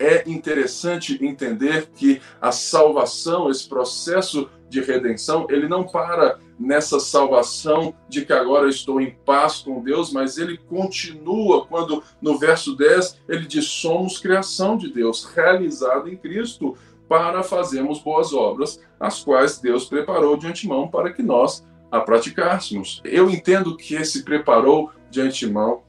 é 0.00 0.22
interessante 0.26 1.22
entender 1.22 1.90
que 1.94 2.22
a 2.40 2.50
salvação, 2.50 3.50
esse 3.50 3.68
processo 3.68 4.48
de 4.66 4.80
redenção, 4.80 5.46
ele 5.50 5.68
não 5.68 5.84
para 5.84 6.38
nessa 6.58 6.98
salvação 6.98 7.94
de 8.08 8.24
que 8.24 8.32
agora 8.32 8.68
estou 8.68 9.00
em 9.00 9.10
paz 9.26 9.58
com 9.58 9.82
Deus, 9.82 10.10
mas 10.10 10.38
ele 10.38 10.56
continua 10.56 11.66
quando 11.66 12.02
no 12.20 12.38
verso 12.38 12.74
10 12.74 13.20
ele 13.28 13.46
diz: 13.46 13.66
somos 13.66 14.18
criação 14.18 14.78
de 14.78 14.90
Deus, 14.90 15.24
realizada 15.24 16.08
em 16.08 16.16
Cristo, 16.16 16.76
para 17.06 17.42
fazermos 17.42 18.00
boas 18.00 18.32
obras, 18.32 18.80
as 18.98 19.22
quais 19.22 19.58
Deus 19.58 19.84
preparou 19.84 20.36
de 20.36 20.46
antemão 20.46 20.88
para 20.88 21.12
que 21.12 21.22
nós 21.22 21.66
a 21.90 22.00
praticássemos. 22.00 23.02
Eu 23.04 23.28
entendo 23.28 23.76
que 23.76 23.96
esse 23.96 24.22
preparou 24.22 24.92
de 25.10 25.20
antemão. 25.20 25.82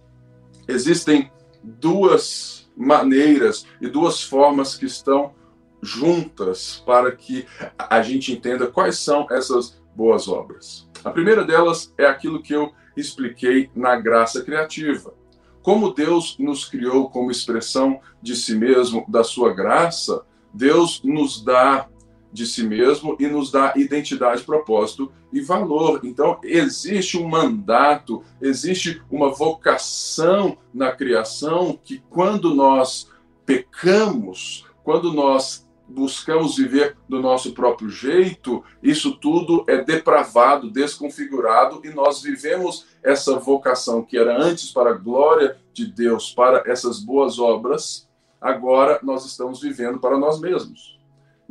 Existem 0.67 1.31
duas 1.63 2.60
maneiras 2.81 3.65
e 3.79 3.87
duas 3.87 4.23
formas 4.23 4.75
que 4.75 4.85
estão 4.85 5.33
juntas 5.81 6.81
para 6.85 7.11
que 7.11 7.45
a 7.77 8.01
gente 8.01 8.31
entenda 8.31 8.67
quais 8.67 8.97
são 8.99 9.27
essas 9.29 9.81
boas 9.95 10.27
obras. 10.27 10.89
A 11.03 11.09
primeira 11.09 11.43
delas 11.43 11.93
é 11.97 12.05
aquilo 12.05 12.41
que 12.41 12.53
eu 12.53 12.71
expliquei 12.97 13.69
na 13.75 13.95
graça 13.95 14.43
criativa. 14.43 15.13
Como 15.61 15.93
Deus 15.93 16.37
nos 16.39 16.65
criou 16.65 17.09
como 17.09 17.31
expressão 17.31 17.99
de 18.21 18.35
si 18.35 18.55
mesmo, 18.55 19.05
da 19.07 19.23
sua 19.23 19.53
graça, 19.53 20.23
Deus 20.53 21.01
nos 21.03 21.43
dá 21.43 21.87
de 22.31 22.45
si 22.45 22.63
mesmo 22.63 23.15
e 23.19 23.27
nos 23.27 23.51
dá 23.51 23.73
identidade, 23.75 24.43
propósito 24.43 25.11
e 25.31 25.41
valor. 25.41 26.01
Então, 26.03 26.39
existe 26.43 27.17
um 27.17 27.27
mandato, 27.27 28.23
existe 28.41 29.01
uma 29.09 29.29
vocação 29.29 30.57
na 30.73 30.91
criação 30.91 31.79
que, 31.83 32.01
quando 32.09 32.53
nós 32.53 33.09
pecamos, 33.45 34.65
quando 34.83 35.11
nós 35.11 35.67
buscamos 35.87 36.55
viver 36.55 36.95
do 37.07 37.21
nosso 37.21 37.53
próprio 37.53 37.89
jeito, 37.89 38.63
isso 38.81 39.17
tudo 39.17 39.65
é 39.67 39.83
depravado, 39.83 40.71
desconfigurado, 40.71 41.81
e 41.83 41.89
nós 41.89 42.21
vivemos 42.21 42.85
essa 43.03 43.37
vocação 43.37 44.01
que 44.01 44.17
era 44.17 44.41
antes 44.41 44.71
para 44.71 44.91
a 44.91 44.97
glória 44.97 45.57
de 45.73 45.85
Deus, 45.85 46.33
para 46.33 46.63
essas 46.65 46.99
boas 46.99 47.39
obras, 47.39 48.07
agora 48.39 48.99
nós 49.03 49.25
estamos 49.25 49.61
vivendo 49.61 49.99
para 49.99 50.17
nós 50.17 50.39
mesmos. 50.39 51.00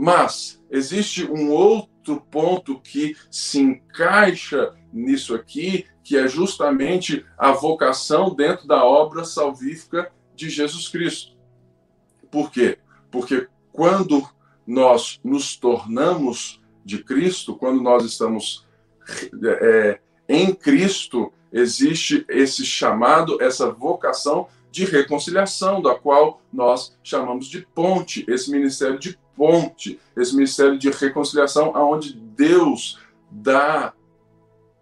Mas 0.00 0.58
existe 0.70 1.30
um 1.30 1.50
outro 1.50 2.22
ponto 2.30 2.80
que 2.80 3.14
se 3.30 3.60
encaixa 3.60 4.74
nisso 4.90 5.34
aqui, 5.34 5.84
que 6.02 6.16
é 6.16 6.26
justamente 6.26 7.26
a 7.36 7.52
vocação 7.52 8.34
dentro 8.34 8.66
da 8.66 8.82
obra 8.82 9.24
salvífica 9.24 10.10
de 10.34 10.48
Jesus 10.48 10.88
Cristo. 10.88 11.36
Por 12.30 12.50
quê? 12.50 12.78
Porque 13.10 13.46
quando 13.70 14.26
nós 14.66 15.20
nos 15.22 15.54
tornamos 15.54 16.62
de 16.82 17.04
Cristo, 17.04 17.54
quando 17.54 17.82
nós 17.82 18.02
estamos 18.02 18.66
é, 19.60 20.00
em 20.26 20.54
Cristo, 20.54 21.30
existe 21.52 22.24
esse 22.30 22.64
chamado, 22.64 23.36
essa 23.42 23.70
vocação 23.70 24.48
de 24.70 24.86
reconciliação, 24.86 25.82
da 25.82 25.94
qual 25.94 26.40
nós 26.50 26.96
chamamos 27.02 27.48
de 27.48 27.66
ponte, 27.74 28.24
esse 28.26 28.50
ministério 28.50 28.98
de 28.98 29.18
ponte, 29.40 29.98
esse 30.14 30.36
ministério 30.36 30.78
de 30.78 30.90
reconciliação, 30.90 31.74
aonde 31.74 32.12
Deus 32.12 32.98
dá 33.30 33.94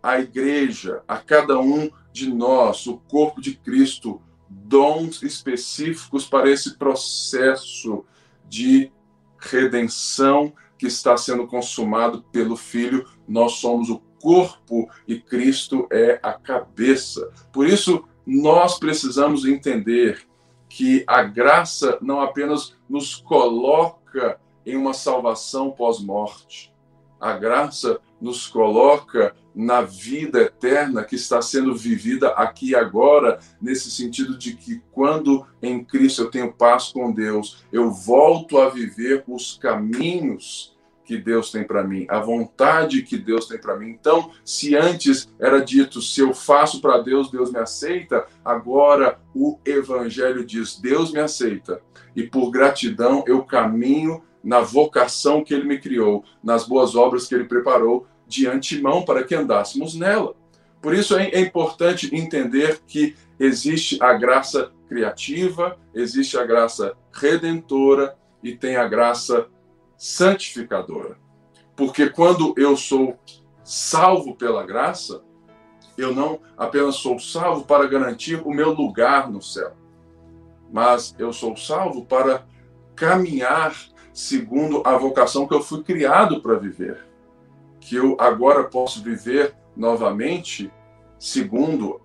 à 0.03 0.19
igreja, 0.19 1.01
a 1.07 1.17
cada 1.17 1.61
um 1.61 1.89
de 2.13 2.29
nós, 2.29 2.85
o 2.89 2.97
corpo 2.97 3.41
de 3.41 3.55
Cristo, 3.55 4.21
dons 4.51 5.23
específicos 5.23 6.27
para 6.27 6.51
esse 6.51 6.77
processo 6.77 8.05
de 8.49 8.91
redenção 9.39 10.53
que 10.77 10.89
está 10.89 11.17
sendo 11.17 11.47
consumado 11.47 12.25
pelo 12.33 12.57
Filho. 12.57 13.07
Nós 13.29 13.53
somos 13.53 13.89
o 13.89 14.01
corpo 14.21 14.91
e 15.07 15.21
Cristo 15.21 15.87
é 15.93 16.19
a 16.21 16.33
cabeça. 16.33 17.31
Por 17.53 17.65
isso, 17.65 18.05
nós 18.27 18.77
precisamos 18.77 19.45
entender 19.45 20.27
que 20.69 21.05
a 21.07 21.23
graça 21.23 21.97
não 22.03 22.21
apenas 22.21 22.75
nos 22.89 23.15
coloca 23.15 24.41
em 24.69 24.77
uma 24.77 24.93
salvação 24.93 25.71
pós-morte. 25.71 26.71
A 27.19 27.33
graça 27.33 27.99
nos 28.21 28.47
coloca 28.47 29.35
na 29.55 29.81
vida 29.81 30.43
eterna 30.43 31.03
que 31.03 31.17
está 31.17 31.41
sendo 31.41 31.75
vivida 31.75 32.29
aqui 32.29 32.71
e 32.71 32.75
agora, 32.77 33.41
nesse 33.61 33.91
sentido 33.91 34.37
de 34.37 34.55
que 34.55 34.83
quando 34.93 35.45
em 35.63 35.83
Cristo 35.83 36.23
eu 36.23 36.31
tenho 36.31 36.53
paz 36.53 36.93
com 36.93 37.11
Deus, 37.11 37.65
eu 37.73 37.91
volto 37.91 38.59
a 38.59 38.69
viver 38.69 39.25
os 39.27 39.57
caminhos 39.57 40.77
que 41.03 41.17
Deus 41.17 41.51
tem 41.51 41.65
para 41.65 41.83
mim, 41.83 42.05
a 42.07 42.21
vontade 42.21 43.03
que 43.03 43.17
Deus 43.17 43.49
tem 43.49 43.59
para 43.59 43.75
mim. 43.75 43.89
Então, 43.89 44.31
se 44.45 44.77
antes 44.77 45.27
era 45.41 45.59
dito, 45.59 46.03
se 46.03 46.21
eu 46.21 46.35
faço 46.35 46.83
para 46.83 46.99
Deus, 46.99 47.31
Deus 47.31 47.51
me 47.51 47.59
aceita, 47.59 48.27
agora 48.45 49.19
o 49.35 49.59
Evangelho 49.65 50.45
diz, 50.45 50.79
Deus 50.79 51.11
me 51.11 51.19
aceita. 51.19 51.81
E 52.15 52.25
por 52.25 52.51
gratidão 52.51 53.25
eu 53.27 53.43
caminho 53.43 54.23
na 54.43 54.61
vocação 54.61 55.43
que 55.43 55.53
Ele 55.53 55.65
me 55.65 55.79
criou, 55.79 56.25
nas 56.43 56.67
boas 56.67 56.95
obras 56.95 57.27
que 57.27 57.35
Ele 57.35 57.45
preparou 57.45 58.07
de 58.27 58.47
antemão 58.47 59.05
para 59.05 59.25
que 59.25 59.35
andássemos 59.35 59.95
nela. 59.95 60.35
Por 60.81 60.95
isso 60.95 61.17
é, 61.17 61.29
é 61.31 61.41
importante 61.41 62.15
entender 62.15 62.81
que 62.87 63.17
existe 63.39 64.03
a 64.03 64.13
graça 64.13 64.71
criativa, 64.89 65.79
existe 65.95 66.39
a 66.39 66.45
graça 66.45 66.97
redentora 67.13 68.17
e 68.43 68.55
tem 68.55 68.77
a 68.77 68.87
graça 68.87 69.49
santificadora. 69.97 71.19
Porque 71.77 72.09
quando 72.09 72.55
eu 72.57 72.77
sou 72.77 73.19
salvo 73.65 74.35
pela 74.37 74.65
graça, 74.65 75.23
eu 75.97 76.15
não 76.15 76.41
apenas 76.57 76.97
sou 76.97 77.19
salvo 77.19 77.65
para 77.65 77.87
garantir 77.87 78.41
o 78.45 78.51
meu 78.51 78.73
lugar 78.73 79.31
no 79.31 79.43
céu, 79.43 79.77
mas 80.73 81.15
eu 81.19 81.33
sou 81.33 81.57
salvo 81.57 82.05
para 82.05 82.47
caminhar 82.95 83.75
segundo 84.19 84.83
a 84.85 84.99
vocação 84.99 85.47
que 85.47 85.55
eu 85.55 85.63
fui 85.63 85.85
criado 85.85 86.43
para 86.43 86.59
viver. 86.59 87.07
Que 87.79 87.95
eu 87.95 88.17
agora 88.19 88.65
posso 88.65 89.01
viver 89.01 89.55
novamente 89.77 90.73
segundo 91.21 92.01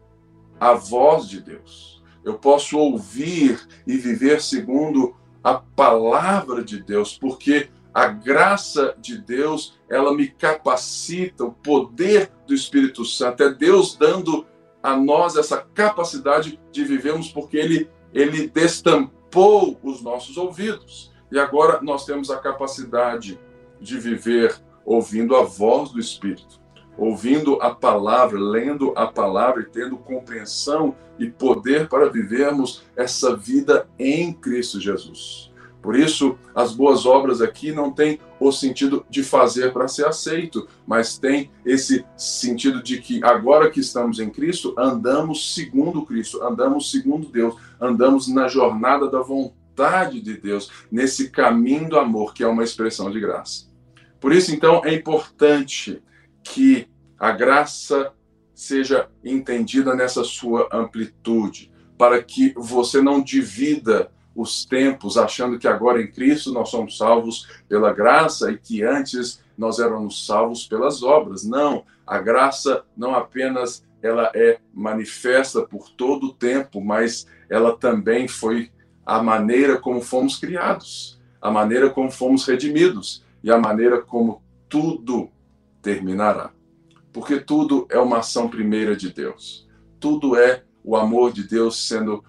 a 0.60 0.74
voz 0.76 1.28
de 1.28 1.42
Deus. 1.42 2.04
Eu 2.24 2.36
posso 2.36 2.78
ouvir 2.78 3.68
e 3.88 3.98
viver 3.98 4.44
segundo 4.44 5.16
a 5.44 5.56
palavra 5.56 6.64
de 6.64 6.84
Deus, 6.84 7.18
porque 7.18 7.72
a 7.92 8.06
graça 8.06 8.96
de 9.00 9.18
Deus, 9.18 9.80
ela 9.90 10.14
me 10.14 10.28
capacita, 10.28 11.44
o 11.44 11.52
poder 11.52 12.32
do 12.46 12.54
Espírito 12.54 13.04
Santo, 13.04 13.42
é 13.42 13.52
Deus 13.52 13.98
dando 13.98 14.46
a 14.84 14.96
nós 14.96 15.36
essa 15.36 15.58
capacidade 15.74 16.62
de 16.72 16.86
vivermos, 16.86 17.30
porque 17.30 17.58
Ele, 17.58 17.90
ele 18.14 18.48
destampou 18.48 19.80
os 19.82 20.00
nossos 20.04 20.38
ouvidos. 20.38 21.12
E 21.34 21.40
agora 21.40 21.82
nós 21.82 22.06
temos 22.06 22.30
a 22.30 22.38
capacidade 22.38 23.40
de 23.82 23.98
viver 23.98 24.56
ouvindo 24.86 25.36
a 25.36 25.42
voz 25.42 25.90
do 25.90 26.00
Espírito, 26.00 26.62
ouvindo 26.96 27.60
a 27.60 27.74
palavra, 27.74 28.40
lendo 28.40 28.94
a 28.96 29.08
palavra 29.08 29.64
e 29.64 29.66
tendo 29.66 29.98
compreensão 29.98 30.96
e 31.18 31.28
poder 31.28 31.90
para 31.90 32.08
vivermos 32.08 32.84
essa 32.96 33.36
vida 33.36 33.90
em 33.98 34.32
Cristo 34.32 34.80
Jesus. 34.80 35.52
Por 35.82 35.96
isso, 35.96 36.38
as 36.54 36.72
boas 36.72 37.04
obras 37.04 37.42
aqui 37.42 37.72
não 37.72 37.92
têm 37.92 38.20
o 38.40 38.52
sentido 38.52 39.04
de 39.10 39.24
fazer 39.24 39.74
para 39.74 39.88
ser 39.88 40.06
aceito, 40.06 40.68
mas 40.86 41.18
tem 41.18 41.50
esse 41.66 42.06
sentido 42.16 42.84
de 42.84 43.02
que 43.02 43.24
agora 43.24 43.72
que 43.72 43.80
estamos 43.80 44.20
em 44.20 44.30
Cristo, 44.30 44.76
andamos 44.78 45.56
segundo 45.56 46.06
Cristo, 46.06 46.44
andamos 46.44 46.92
segundo 46.92 47.28
Deus, 47.28 47.56
andamos 47.82 48.28
na 48.28 48.48
jornada 48.48 49.10
da 49.10 49.22
vontade 49.24 49.63
de 50.22 50.38
Deus, 50.38 50.72
nesse 50.92 51.30
caminho 51.30 51.90
do 51.90 52.00
amor, 52.00 52.34
que 52.34 52.44
é 52.44 52.48
uma 52.48 52.64
expressão 52.64 53.10
de 53.10 53.20
graça. 53.20 53.68
Por 54.20 54.32
isso, 54.32 54.54
então, 54.54 54.82
é 54.86 54.94
importante 54.94 56.02
que 56.44 56.88
a 57.20 57.32
graça 57.32 58.14
seja 58.54 59.10
entendida 59.24 59.96
nessa 59.96 60.24
sua 60.24 60.70
amplitude, 60.72 61.72
para 61.98 62.22
que 62.22 62.54
você 62.56 63.02
não 63.02 63.22
divida 63.22 64.12
os 64.36 64.66
tempos, 64.66 65.18
achando 65.18 65.60
que 65.60 65.68
agora 65.68 66.02
em 66.02 66.12
Cristo 66.12 66.52
nós 66.52 66.70
somos 66.70 66.98
salvos 66.98 67.48
pela 67.68 67.94
graça 67.94 68.52
e 68.52 68.58
que 68.58 68.84
antes 68.84 69.44
nós 69.58 69.80
éramos 69.80 70.26
salvos 70.26 70.66
pelas 70.66 71.04
obras. 71.04 71.44
Não, 71.44 71.86
a 72.06 72.18
graça 72.18 72.84
não 72.98 73.16
apenas 73.16 73.86
ela 74.02 74.32
é 74.36 74.60
manifesta 74.74 75.62
por 75.62 75.90
todo 75.90 76.28
o 76.28 76.34
tempo, 76.34 76.82
mas 76.82 77.26
ela 77.50 77.78
também 77.78 78.28
foi 78.28 78.72
a 79.06 79.22
maneira 79.22 79.78
como 79.78 80.02
fomos 80.02 80.38
criados, 80.38 81.20
a 81.42 81.52
maneira 81.52 81.90
como 81.90 82.10
fomos 82.10 82.46
redimidos 82.46 83.24
e 83.44 83.52
a 83.52 83.58
maneira 83.58 84.02
como 84.02 84.42
tudo 84.70 85.30
terminará. 85.82 86.52
Porque 87.12 87.40
tudo 87.40 87.86
é 87.90 88.00
uma 88.00 88.20
ação 88.20 88.50
primeira 88.50 88.96
de 88.96 89.14
Deus. 89.14 89.68
Tudo 90.00 90.36
é 90.36 90.64
o 90.84 90.96
amor 90.96 91.32
de 91.32 91.48
Deus 91.48 91.88
sendo 91.88 92.24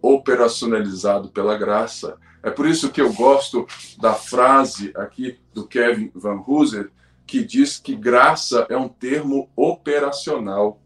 operacionalizado 0.00 1.30
pela 1.30 1.56
graça. 1.56 2.16
É 2.42 2.50
por 2.50 2.66
isso 2.66 2.90
que 2.90 3.00
eu 3.00 3.12
gosto 3.12 3.66
da 3.98 4.14
frase 4.14 4.92
aqui 4.94 5.38
do 5.52 5.66
Kevin 5.66 6.10
Van 6.14 6.42
Hooser, 6.46 6.90
que 7.26 7.44
diz 7.44 7.78
que 7.78 7.94
graça 7.94 8.66
é 8.68 8.76
um 8.76 8.88
termo 8.88 9.50
operacional, 9.54 10.80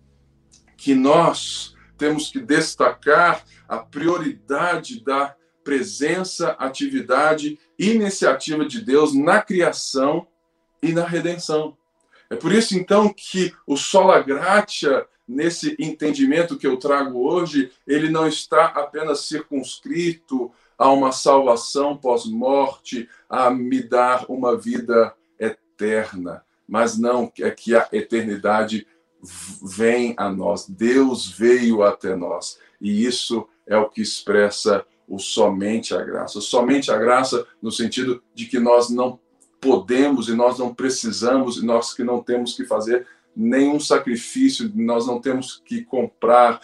que 0.77 0.95
nós 0.95 1.74
temos 1.97 2.31
que 2.31 2.41
destacar 2.41 3.45
a 3.69 3.79
prioridade 3.79 5.03
da 5.03 5.35
presença, 5.63 6.51
atividade, 6.59 7.59
iniciativa 7.79 8.65
de 8.67 8.81
Deus 8.81 9.15
na 9.15 9.41
criação 9.41 10.27
e 10.83 10.93
na 10.93 11.07
redenção. 11.07 11.77
É 12.29 12.37
por 12.37 12.53
isso, 12.53 12.77
então, 12.77 13.13
que 13.13 13.55
o 13.67 13.77
sola 13.77 14.21
gratia 14.21 15.07
nesse 15.27 15.75
entendimento 15.79 16.59
que 16.59 16.67
eu 16.67 16.77
trago 16.77 17.27
hoje, 17.27 17.73
ele 17.87 18.11
não 18.11 18.29
está 18.29 18.67
apenas 18.67 19.21
circunscrito 19.21 20.53
a 20.77 20.91
uma 20.91 21.13
salvação 21.13 21.97
pós-morte, 21.97 23.09
a 23.29 23.51
me 23.51 23.83
dar 23.83 24.27
uma 24.29 24.57
vida 24.57 25.15
eterna, 25.39 26.45
mas 26.69 26.99
não 26.99 27.33
é 27.41 27.51
que 27.51 27.75
a 27.75 27.89
eternidade 27.93 28.87
vem 29.63 30.15
a 30.17 30.31
nós, 30.31 30.69
Deus 30.69 31.29
veio 31.29 31.83
até 31.83 32.15
nós, 32.15 32.59
e 32.81 33.05
isso 33.05 33.49
é 33.67 33.77
o 33.77 33.89
que 33.89 34.03
expressa 34.03 34.85
o 35.09 35.19
somente 35.19 35.95
a 35.95 36.03
graça. 36.03 36.41
Somente 36.41 36.91
a 36.91 36.97
graça 36.97 37.47
no 37.61 37.71
sentido 37.71 38.23
de 38.35 38.47
que 38.47 38.59
nós 38.59 38.89
não 38.89 39.19
podemos 39.61 40.29
e 40.29 40.35
nós 40.35 40.59
não 40.59 40.75
precisamos 40.75 41.59
e 41.59 41.65
nós 41.65 41.95
que 41.95 42.05
não 42.05 42.23
temos 42.23 42.55
que 42.55 42.65
fazer 42.65 43.07
nenhum 43.35 43.81
sacrifício, 43.81 44.71
nós 44.75 45.07
não 45.07 45.21
temos 45.21 45.63
que 45.65 45.83
comprar, 45.83 46.61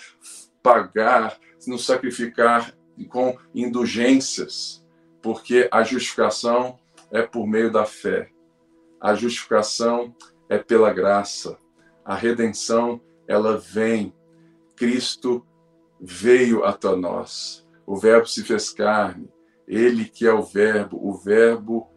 pagar, 0.62 1.38
nos 1.66 1.84
sacrificar 1.84 2.74
com 3.08 3.36
indulgências, 3.54 4.84
porque 5.22 5.68
a 5.72 5.82
justificação 5.82 6.78
é 7.10 7.22
por 7.22 7.46
meio 7.46 7.72
da 7.72 7.84
fé. 7.84 8.30
A 9.00 9.14
justificação 9.14 10.14
é 10.48 10.58
pela 10.58 10.92
graça. 10.92 11.58
A 12.10 12.16
redenção, 12.16 13.00
ela 13.28 13.56
vem. 13.56 14.12
Cristo 14.74 15.46
veio 16.00 16.64
até 16.64 16.96
nós. 16.96 17.64
O 17.86 17.94
Verbo 17.94 18.26
se 18.26 18.42
fez 18.42 18.70
carne. 18.70 19.28
Ele 19.64 20.04
que 20.04 20.26
é 20.26 20.32
o 20.32 20.42
Verbo, 20.42 20.98
o 21.00 21.14
Verbo 21.14 21.88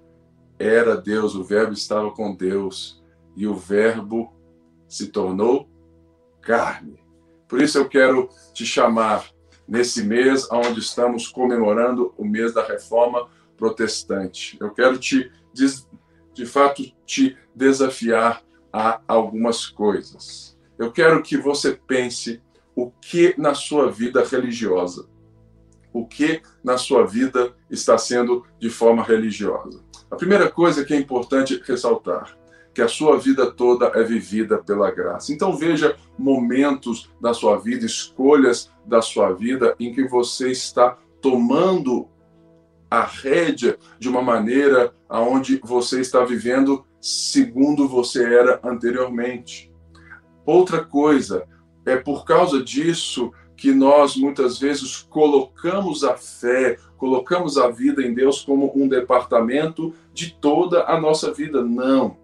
era 0.60 0.96
Deus, 0.96 1.34
o 1.34 1.44
Verbo 1.44 1.74
estava 1.74 2.12
com 2.12 2.36
Deus. 2.36 3.04
E 3.36 3.48
o 3.48 3.56
Verbo 3.56 4.32
se 4.88 5.08
tornou 5.08 5.68
carne. 6.44 7.04
Por 7.48 7.60
isso 7.60 7.80
eu 7.80 7.90
quero 7.90 8.30
te 8.54 8.68
chamar 8.68 9.32
nesse 9.68 10.04
mês 10.04 10.48
onde 10.52 10.80
estamos 10.80 11.28
comemorando 11.28 12.14
o 12.20 12.24
mês 12.24 12.54
da 12.54 12.64
reforma 12.64 13.32
protestante. 13.58 14.60
Eu 14.62 14.70
quero 14.70 15.00
te 15.00 15.32
de 16.36 16.46
fato 16.46 16.84
te 17.04 17.36
desafiar 17.56 18.44
a 18.74 19.00
algumas 19.08 19.68
coisas. 19.68 20.58
Eu 20.80 20.92
quero 20.92 21.22
que 21.22 21.38
você 21.38 21.80
pense 21.88 22.42
o 22.76 22.90
que 22.90 23.36
na 23.38 23.54
sua 23.54 23.92
vida 23.92 24.26
religiosa, 24.26 25.08
o 25.94 26.08
que 26.08 26.42
na 26.64 26.78
sua 26.78 27.06
vida 27.06 27.56
está 27.70 27.98
sendo 28.00 28.44
de 28.60 28.70
forma 28.72 29.04
religiosa. 29.04 29.80
A 30.10 30.16
primeira 30.16 30.50
coisa 30.50 30.84
que 30.84 30.94
é 30.94 30.98
importante 30.98 31.62
ressaltar 31.64 32.36
que 32.74 32.82
a 32.82 32.88
sua 32.88 33.20
vida 33.20 33.52
toda 33.52 33.92
é 33.94 34.04
vivida 34.04 34.58
pela 34.58 34.90
graça. 34.90 35.32
Então 35.32 35.56
veja 35.56 35.96
momentos 36.18 37.12
da 37.22 37.34
sua 37.34 37.58
vida, 37.58 37.86
escolhas 37.86 38.72
da 38.86 39.02
sua 39.02 39.32
vida 39.32 39.76
em 39.80 39.94
que 39.94 40.08
você 40.08 40.52
está 40.52 40.98
tomando 41.22 42.08
a 42.90 43.04
rédea 43.04 43.78
de 44.00 44.10
uma 44.10 44.22
maneira 44.22 44.94
aonde 45.08 45.60
você 45.64 46.02
está 46.02 46.26
vivendo 46.26 46.84
segundo 47.04 47.88
você 47.88 48.24
era 48.24 48.60
anteriormente. 48.64 49.72
Outra 50.46 50.84
coisa, 50.84 51.46
é 51.86 51.98
por 51.98 52.24
causa 52.26 52.64
disso 52.64 53.32
que 53.58 53.74
nós 53.74 54.16
muitas 54.16 54.58
vezes 54.58 54.98
colocamos 54.98 56.04
a 56.04 56.16
fé, 56.16 56.78
colocamos 56.98 57.58
a 57.58 57.70
vida 57.70 58.02
em 58.02 58.14
Deus 58.14 58.42
como 58.42 58.72
um 58.76 58.88
departamento 58.88 59.94
de 60.14 60.34
toda 60.34 60.86
a 60.86 61.00
nossa 61.00 61.34
vida. 61.34 61.62
Não 61.62 62.24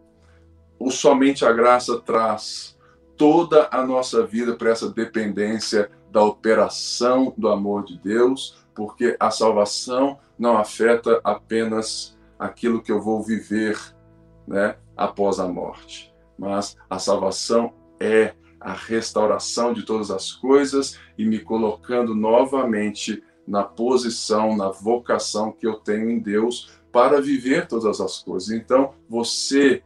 o 0.80 0.90
somente 0.90 1.46
a 1.46 1.52
graça 1.52 2.00
traz 2.00 2.78
toda 3.18 3.68
a 3.70 3.86
nossa 3.86 4.26
vida 4.26 4.56
para 4.56 4.70
essa 4.70 4.90
dependência 4.90 5.92
da 6.10 6.24
operação 6.24 7.34
do 7.38 7.50
amor 7.50 7.84
de 7.84 8.00
Deus, 8.00 8.58
porque 8.74 9.16
a 9.20 9.30
salvação 9.30 10.18
não 10.38 10.58
afeta 10.58 11.20
apenas 11.22 12.18
aquilo 12.40 12.82
que 12.82 12.92
eu 12.92 13.02
vou 13.02 13.22
viver, 13.22 13.78
né, 14.50 14.76
após 14.98 15.40
a 15.40 15.48
morte, 15.48 16.12
mas 16.38 16.76
a 16.90 16.98
salvação 16.98 17.72
é 18.00 18.34
a 18.60 18.74
restauração 18.74 19.74
de 19.74 19.84
todas 19.84 20.10
as 20.10 20.32
coisas 20.32 21.00
e 21.18 21.24
me 21.24 21.40
colocando 21.40 22.16
novamente 22.16 23.24
na 23.48 23.64
posição, 23.64 24.58
na 24.58 24.70
vocação 24.70 25.52
que 25.52 25.66
eu 25.66 25.76
tenho 25.76 26.10
em 26.10 26.20
Deus 26.20 26.72
para 26.92 27.22
viver 27.22 27.68
todas 27.68 28.02
as 28.02 28.20
coisas. 28.20 28.50
Então, 28.50 28.94
você 29.08 29.84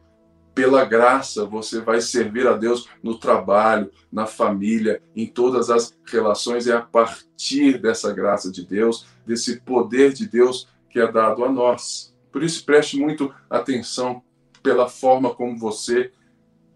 pela 0.56 0.86
graça, 0.86 1.46
você 1.46 1.82
vai 1.82 2.00
servir 2.00 2.48
a 2.48 2.56
Deus 2.56 2.88
no 3.02 3.18
trabalho, 3.18 3.92
na 4.12 4.28
família, 4.28 5.02
em 5.16 5.26
todas 5.26 5.70
as 5.70 5.98
relações. 6.06 6.68
É 6.68 6.74
a 6.74 6.82
partir 6.82 7.80
dessa 7.80 8.14
graça 8.14 8.52
de 8.52 8.64
Deus, 8.66 9.08
desse 9.26 9.60
poder 9.62 10.14
de 10.14 10.28
Deus 10.28 10.68
que 10.90 11.00
é 11.00 11.12
dado 11.12 11.44
a 11.44 11.52
nós. 11.52 12.16
Por 12.32 12.44
isso, 12.44 12.64
preste 12.66 12.98
muito 12.98 13.34
atenção 13.50 14.22
pela 14.64 14.88
forma 14.88 15.36
como 15.36 15.58
você 15.58 16.12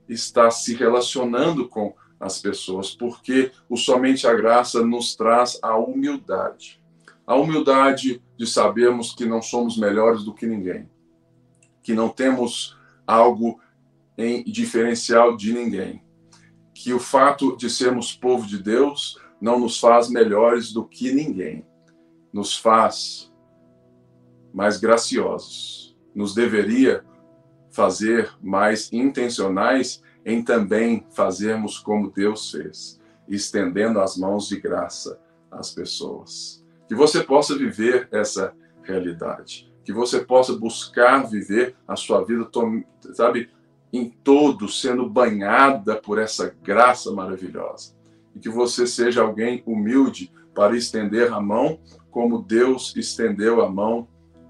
está 0.07 0.51
se 0.51 0.75
relacionando 0.75 1.67
com 1.67 1.95
as 2.19 2.39
pessoas, 2.39 2.93
porque 2.93 3.51
o 3.69 3.77
somente 3.77 4.27
a 4.27 4.33
graça 4.33 4.85
nos 4.85 5.15
traz 5.15 5.59
a 5.61 5.77
humildade. 5.77 6.81
A 7.25 7.35
humildade 7.35 8.21
de 8.37 8.47
sabermos 8.47 9.13
que 9.13 9.25
não 9.25 9.41
somos 9.41 9.77
melhores 9.77 10.23
do 10.23 10.33
que 10.33 10.45
ninguém, 10.45 10.89
que 11.81 11.93
não 11.93 12.09
temos 12.09 12.77
algo 13.05 13.59
em 14.17 14.43
diferencial 14.43 15.35
de 15.37 15.53
ninguém. 15.53 16.03
Que 16.73 16.93
o 16.93 16.99
fato 16.99 17.55
de 17.55 17.69
sermos 17.69 18.13
povo 18.13 18.47
de 18.47 18.61
Deus 18.61 19.19
não 19.39 19.59
nos 19.59 19.79
faz 19.79 20.09
melhores 20.09 20.71
do 20.71 20.85
que 20.85 21.11
ninguém, 21.11 21.65
nos 22.33 22.57
faz 22.57 23.31
mais 24.53 24.77
graciosos, 24.77 25.95
nos 26.15 26.33
deveria 26.33 27.05
fazer 27.77 28.31
mais 28.41 28.91
intencionais 28.91 30.01
em 30.25 30.41
também 30.41 31.05
fazermos 31.11 31.77
como 31.77 32.09
Deus 32.09 32.49
fez, 32.49 32.99
estendendo 33.29 33.99
as 33.99 34.17
mãos 34.17 34.47
de 34.47 34.59
graça 34.59 35.19
às 35.51 35.75
pessoas. 35.75 36.65
Que 36.87 36.95
você 36.95 37.23
possa 37.23 37.55
viver 37.55 38.09
essa 38.11 38.51
realidade, 38.81 39.71
que 39.85 39.93
você 39.93 40.25
possa 40.25 40.53
buscar 40.53 41.29
viver 41.29 41.75
a 41.87 41.95
sua 41.95 42.25
vida, 42.25 42.49
sabe, 43.13 43.51
em 43.93 44.09
todo 44.09 44.67
sendo 44.67 45.07
banhada 45.07 45.97
por 45.97 46.17
essa 46.17 46.55
graça 46.63 47.11
maravilhosa. 47.11 47.95
E 48.35 48.39
que 48.39 48.49
você 48.49 48.87
seja 48.87 49.21
alguém 49.21 49.61
humilde 49.67 50.33
para 50.55 50.75
estender 50.75 51.31
a 51.31 51.39
mão 51.39 51.79
como 52.09 52.41
Deus 52.41 52.95
estendeu 52.95 53.61
a 53.61 53.69
mão 53.69 54.07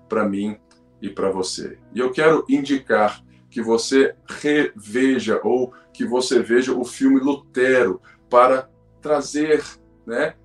para 0.07 0.25
mim 0.25 0.57
e 1.01 1.09
para 1.09 1.31
você. 1.31 1.77
E 1.93 1.99
eu 1.99 2.11
quero 2.11 2.45
indicar 2.49 3.23
que 3.49 3.61
você 3.61 4.15
reveja 4.27 5.39
ou 5.43 5.73
que 5.93 6.05
você 6.05 6.41
veja 6.41 6.73
o 6.73 6.83
filme 6.83 7.19
Lutero 7.19 8.01
para 8.29 8.69
trazer, 9.01 9.63
né, 10.05 10.35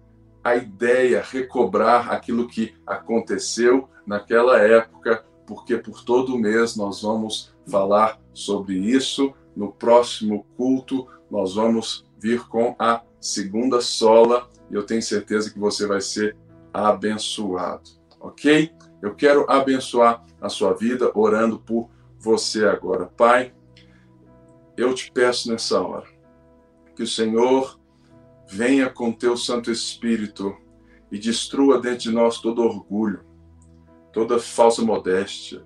a 0.43 0.57
ideia, 0.57 1.23
recobrar 1.23 2.11
aquilo 2.12 2.49
que 2.49 2.75
aconteceu 2.87 3.88
naquela 4.07 4.59
época, 4.59 5.25
porque 5.47 5.77
por 5.77 6.05
todo 6.05 6.38
mês 6.38 6.77
nós 6.77 7.03
vamos 7.03 7.55
falar 7.69 8.21
sobre 8.33 8.77
isso. 8.77 9.33
No 9.55 9.71
próximo 9.71 10.47
culto, 10.57 11.07
nós 11.31 11.55
vamos 11.55 12.05
vir 12.19 12.47
com 12.49 12.75
a 12.79 13.03
segunda 13.21 13.81
sola 13.81 14.49
e 14.71 14.75
eu 14.75 14.85
tenho 14.85 15.03
certeza 15.03 15.51
que 15.51 15.59
você 15.59 15.87
vai 15.87 16.01
ser 16.01 16.37
abençoado, 16.73 17.91
ok? 18.19 18.73
Eu 19.03 19.17
quero 19.17 19.45
abençoar 19.51 20.25
a 20.41 20.49
sua 20.49 20.73
vida 20.75 21.11
orando 21.12 21.59
por 21.59 21.91
você 22.21 22.65
agora. 22.65 23.07
Pai, 23.07 23.53
eu 24.77 24.95
te 24.95 25.11
peço 25.11 25.51
nessa 25.51 25.81
hora 25.81 26.07
que 26.95 27.03
o 27.03 27.07
Senhor 27.07 27.79
venha 28.49 28.88
com 28.88 29.11
teu 29.11 29.37
Santo 29.37 29.73
Espírito 29.73 30.57
e 31.11 31.19
destrua 31.19 31.81
dentro 31.81 31.99
de 31.99 32.12
nós 32.12 32.38
todo 32.38 32.62
orgulho, 32.62 33.25
toda 34.12 34.38
falsa 34.38 34.83
modéstia. 34.83 35.65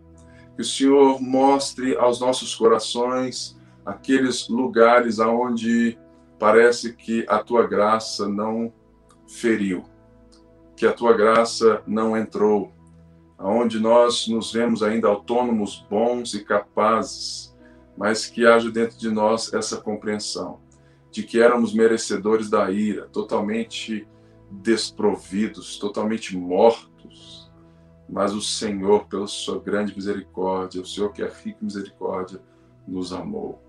Que 0.54 0.62
o 0.62 0.64
Senhor 0.64 1.20
mostre 1.20 1.94
aos 1.96 2.20
nossos 2.20 2.54
corações 2.54 3.56
aqueles 3.84 4.48
lugares 4.48 5.20
aonde 5.20 5.98
parece 6.38 6.94
que 6.94 7.26
a 7.28 7.38
tua 7.38 7.66
graça 7.66 8.26
não 8.26 8.72
feriu, 9.28 9.84
que 10.74 10.86
a 10.86 10.92
tua 10.92 11.12
graça 11.12 11.82
não 11.86 12.16
entrou, 12.16 12.72
aonde 13.38 13.78
nós 13.78 14.28
nos 14.28 14.52
vemos 14.52 14.82
ainda 14.82 15.08
autônomos, 15.08 15.84
bons 15.88 16.34
e 16.34 16.44
capazes, 16.44 17.54
mas 17.96 18.26
que 18.26 18.46
haja 18.46 18.70
dentro 18.70 18.98
de 18.98 19.10
nós 19.10 19.52
essa 19.52 19.76
compreensão 19.76 20.60
de 21.16 21.22
que 21.22 21.40
éramos 21.40 21.72
merecedores 21.72 22.50
da 22.50 22.70
ira, 22.70 23.06
totalmente 23.06 24.06
desprovidos, 24.50 25.78
totalmente 25.78 26.36
mortos. 26.36 27.50
Mas 28.06 28.34
o 28.34 28.42
Senhor, 28.42 29.06
pela 29.06 29.26
sua 29.26 29.58
grande 29.58 29.94
misericórdia, 29.94 30.82
o 30.82 30.86
Senhor 30.86 31.10
que 31.14 31.22
é 31.22 31.26
rico 31.26 31.60
em 31.62 31.64
misericórdia, 31.64 32.38
nos 32.86 33.14
amou. 33.14 33.62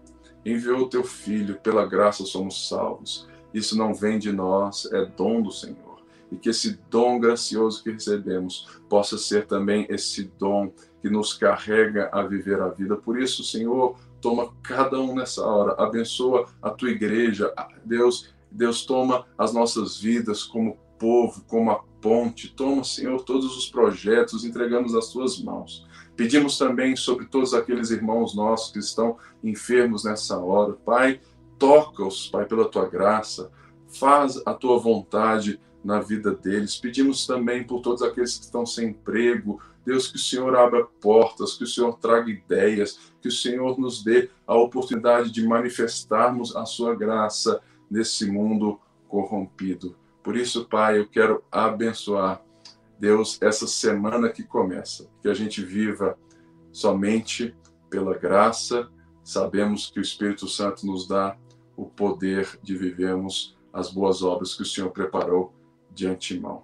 Enviou 0.46 0.82
o 0.82 0.90
teu 0.90 1.06
filho, 1.06 1.58
pela 1.62 1.86
graça 1.86 2.26
somos 2.26 2.68
salvos. 2.68 3.28
Isso 3.54 3.78
não 3.78 3.94
vem 3.94 4.20
de 4.20 4.34
nós, 4.34 4.86
é 4.92 5.06
dom 5.06 5.42
do 5.42 5.52
Senhor. 5.52 5.87
E 6.32 6.38
que 6.38 6.50
esse 6.50 6.80
dom 6.90 7.20
gracioso 7.20 7.82
que 7.84 7.92
recebemos 7.92 8.68
possa 8.90 9.18
ser 9.18 9.46
também 9.46 9.86
esse 9.90 10.26
dom 10.38 10.72
que 11.02 11.10
nos 11.10 11.34
carrega 11.34 12.10
a 12.12 12.24
viver 12.24 12.62
a 12.62 12.68
vida. 12.70 12.98
Por 12.98 13.20
isso, 13.20 13.44
Senhor, 13.44 13.96
toma 14.22 14.52
cada 14.62 15.00
um 15.00 15.16
nessa 15.16 15.46
hora, 15.46 15.76
abençoa 15.82 16.48
a 16.62 16.70
tua 16.70 16.90
igreja, 16.90 17.54
Deus, 17.86 18.34
Deus 18.52 18.86
toma 18.86 19.26
as 19.38 19.54
nossas 19.54 19.98
vidas 19.98 20.44
como 20.44 20.78
povo, 20.98 21.44
como 21.48 21.72
a 21.72 21.80
ponte, 22.02 22.54
toma, 22.54 22.84
Senhor, 22.84 23.22
todos 23.24 23.56
os 23.56 23.70
projetos, 23.70 24.44
entregamos 24.44 24.96
às 24.96 25.12
tuas 25.12 25.40
mãos. 25.40 25.88
Pedimos 26.16 26.58
também 26.58 26.96
sobre 26.96 27.26
todos 27.26 27.54
aqueles 27.54 27.92
irmãos 27.92 28.36
nossos 28.36 28.72
que 28.72 28.80
estão 28.80 29.18
enfermos 29.44 30.04
nessa 30.04 30.38
hora, 30.38 30.74
Pai, 30.74 31.22
toca-os, 31.60 32.28
Pai, 32.28 32.46
pela 32.46 32.68
tua 32.68 32.90
graça, 32.90 33.52
faz 33.88 34.42
a 34.46 34.54
tua 34.54 34.80
vontade 34.80 35.60
na 35.88 36.02
vida 36.02 36.36
deles. 36.36 36.76
Pedimos 36.76 37.26
também 37.26 37.64
por 37.64 37.80
todos 37.80 38.04
aqueles 38.04 38.38
que 38.38 38.44
estão 38.44 38.66
sem 38.66 38.90
emprego, 38.90 39.62
Deus, 39.86 40.10
que 40.10 40.18
o 40.18 40.20
Senhor 40.20 40.54
abra 40.54 40.84
portas, 40.84 41.54
que 41.54 41.64
o 41.64 41.68
Senhor 41.68 41.98
traga 41.98 42.30
ideias, 42.30 43.00
que 43.22 43.30
o 43.30 43.32
Senhor 43.32 43.80
nos 43.80 44.04
dê 44.04 44.30
a 44.46 44.54
oportunidade 44.54 45.32
de 45.32 45.48
manifestarmos 45.48 46.54
a 46.58 46.66
sua 46.66 46.94
graça 46.94 47.62
nesse 47.90 48.30
mundo 48.30 48.78
corrompido. 49.08 49.96
Por 50.22 50.36
isso, 50.36 50.66
Pai, 50.66 51.00
eu 51.00 51.08
quero 51.08 51.42
abençoar, 51.50 52.42
Deus, 53.00 53.42
essa 53.42 53.66
semana 53.66 54.28
que 54.28 54.44
começa, 54.44 55.10
que 55.22 55.30
a 55.30 55.34
gente 55.34 55.64
viva 55.64 56.18
somente 56.70 57.56
pela 57.90 58.18
graça. 58.18 58.90
Sabemos 59.24 59.90
que 59.90 60.00
o 60.00 60.02
Espírito 60.02 60.50
Santo 60.50 60.86
nos 60.86 61.08
dá 61.08 61.38
o 61.78 61.86
poder 61.86 62.60
de 62.62 62.76
vivermos 62.76 63.56
as 63.72 63.90
boas 63.90 64.22
obras 64.22 64.54
que 64.54 64.64
o 64.64 64.66
Senhor 64.66 64.90
preparou 64.90 65.54
de 65.98 66.08
antemão. 66.08 66.64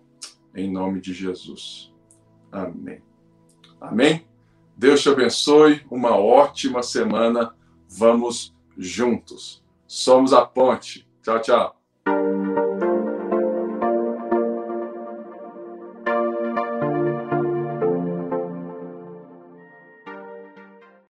Em 0.56 0.72
nome 0.72 1.02
de 1.02 1.13
Jesus. 1.13 1.91
Amém. 2.52 3.02
Amém? 3.82 4.28
Deus 4.78 5.02
te 5.02 5.10
abençoe, 5.10 5.82
uma 5.89 6.15
ótima 6.15 6.84
semana. 6.84 7.56
Vamos 7.89 8.56
juntos. 8.78 9.63
Somos 9.88 10.34
a 10.34 10.46
ponte. 10.46 11.08
Tchau, 11.22 11.41
tchau. 11.41 11.83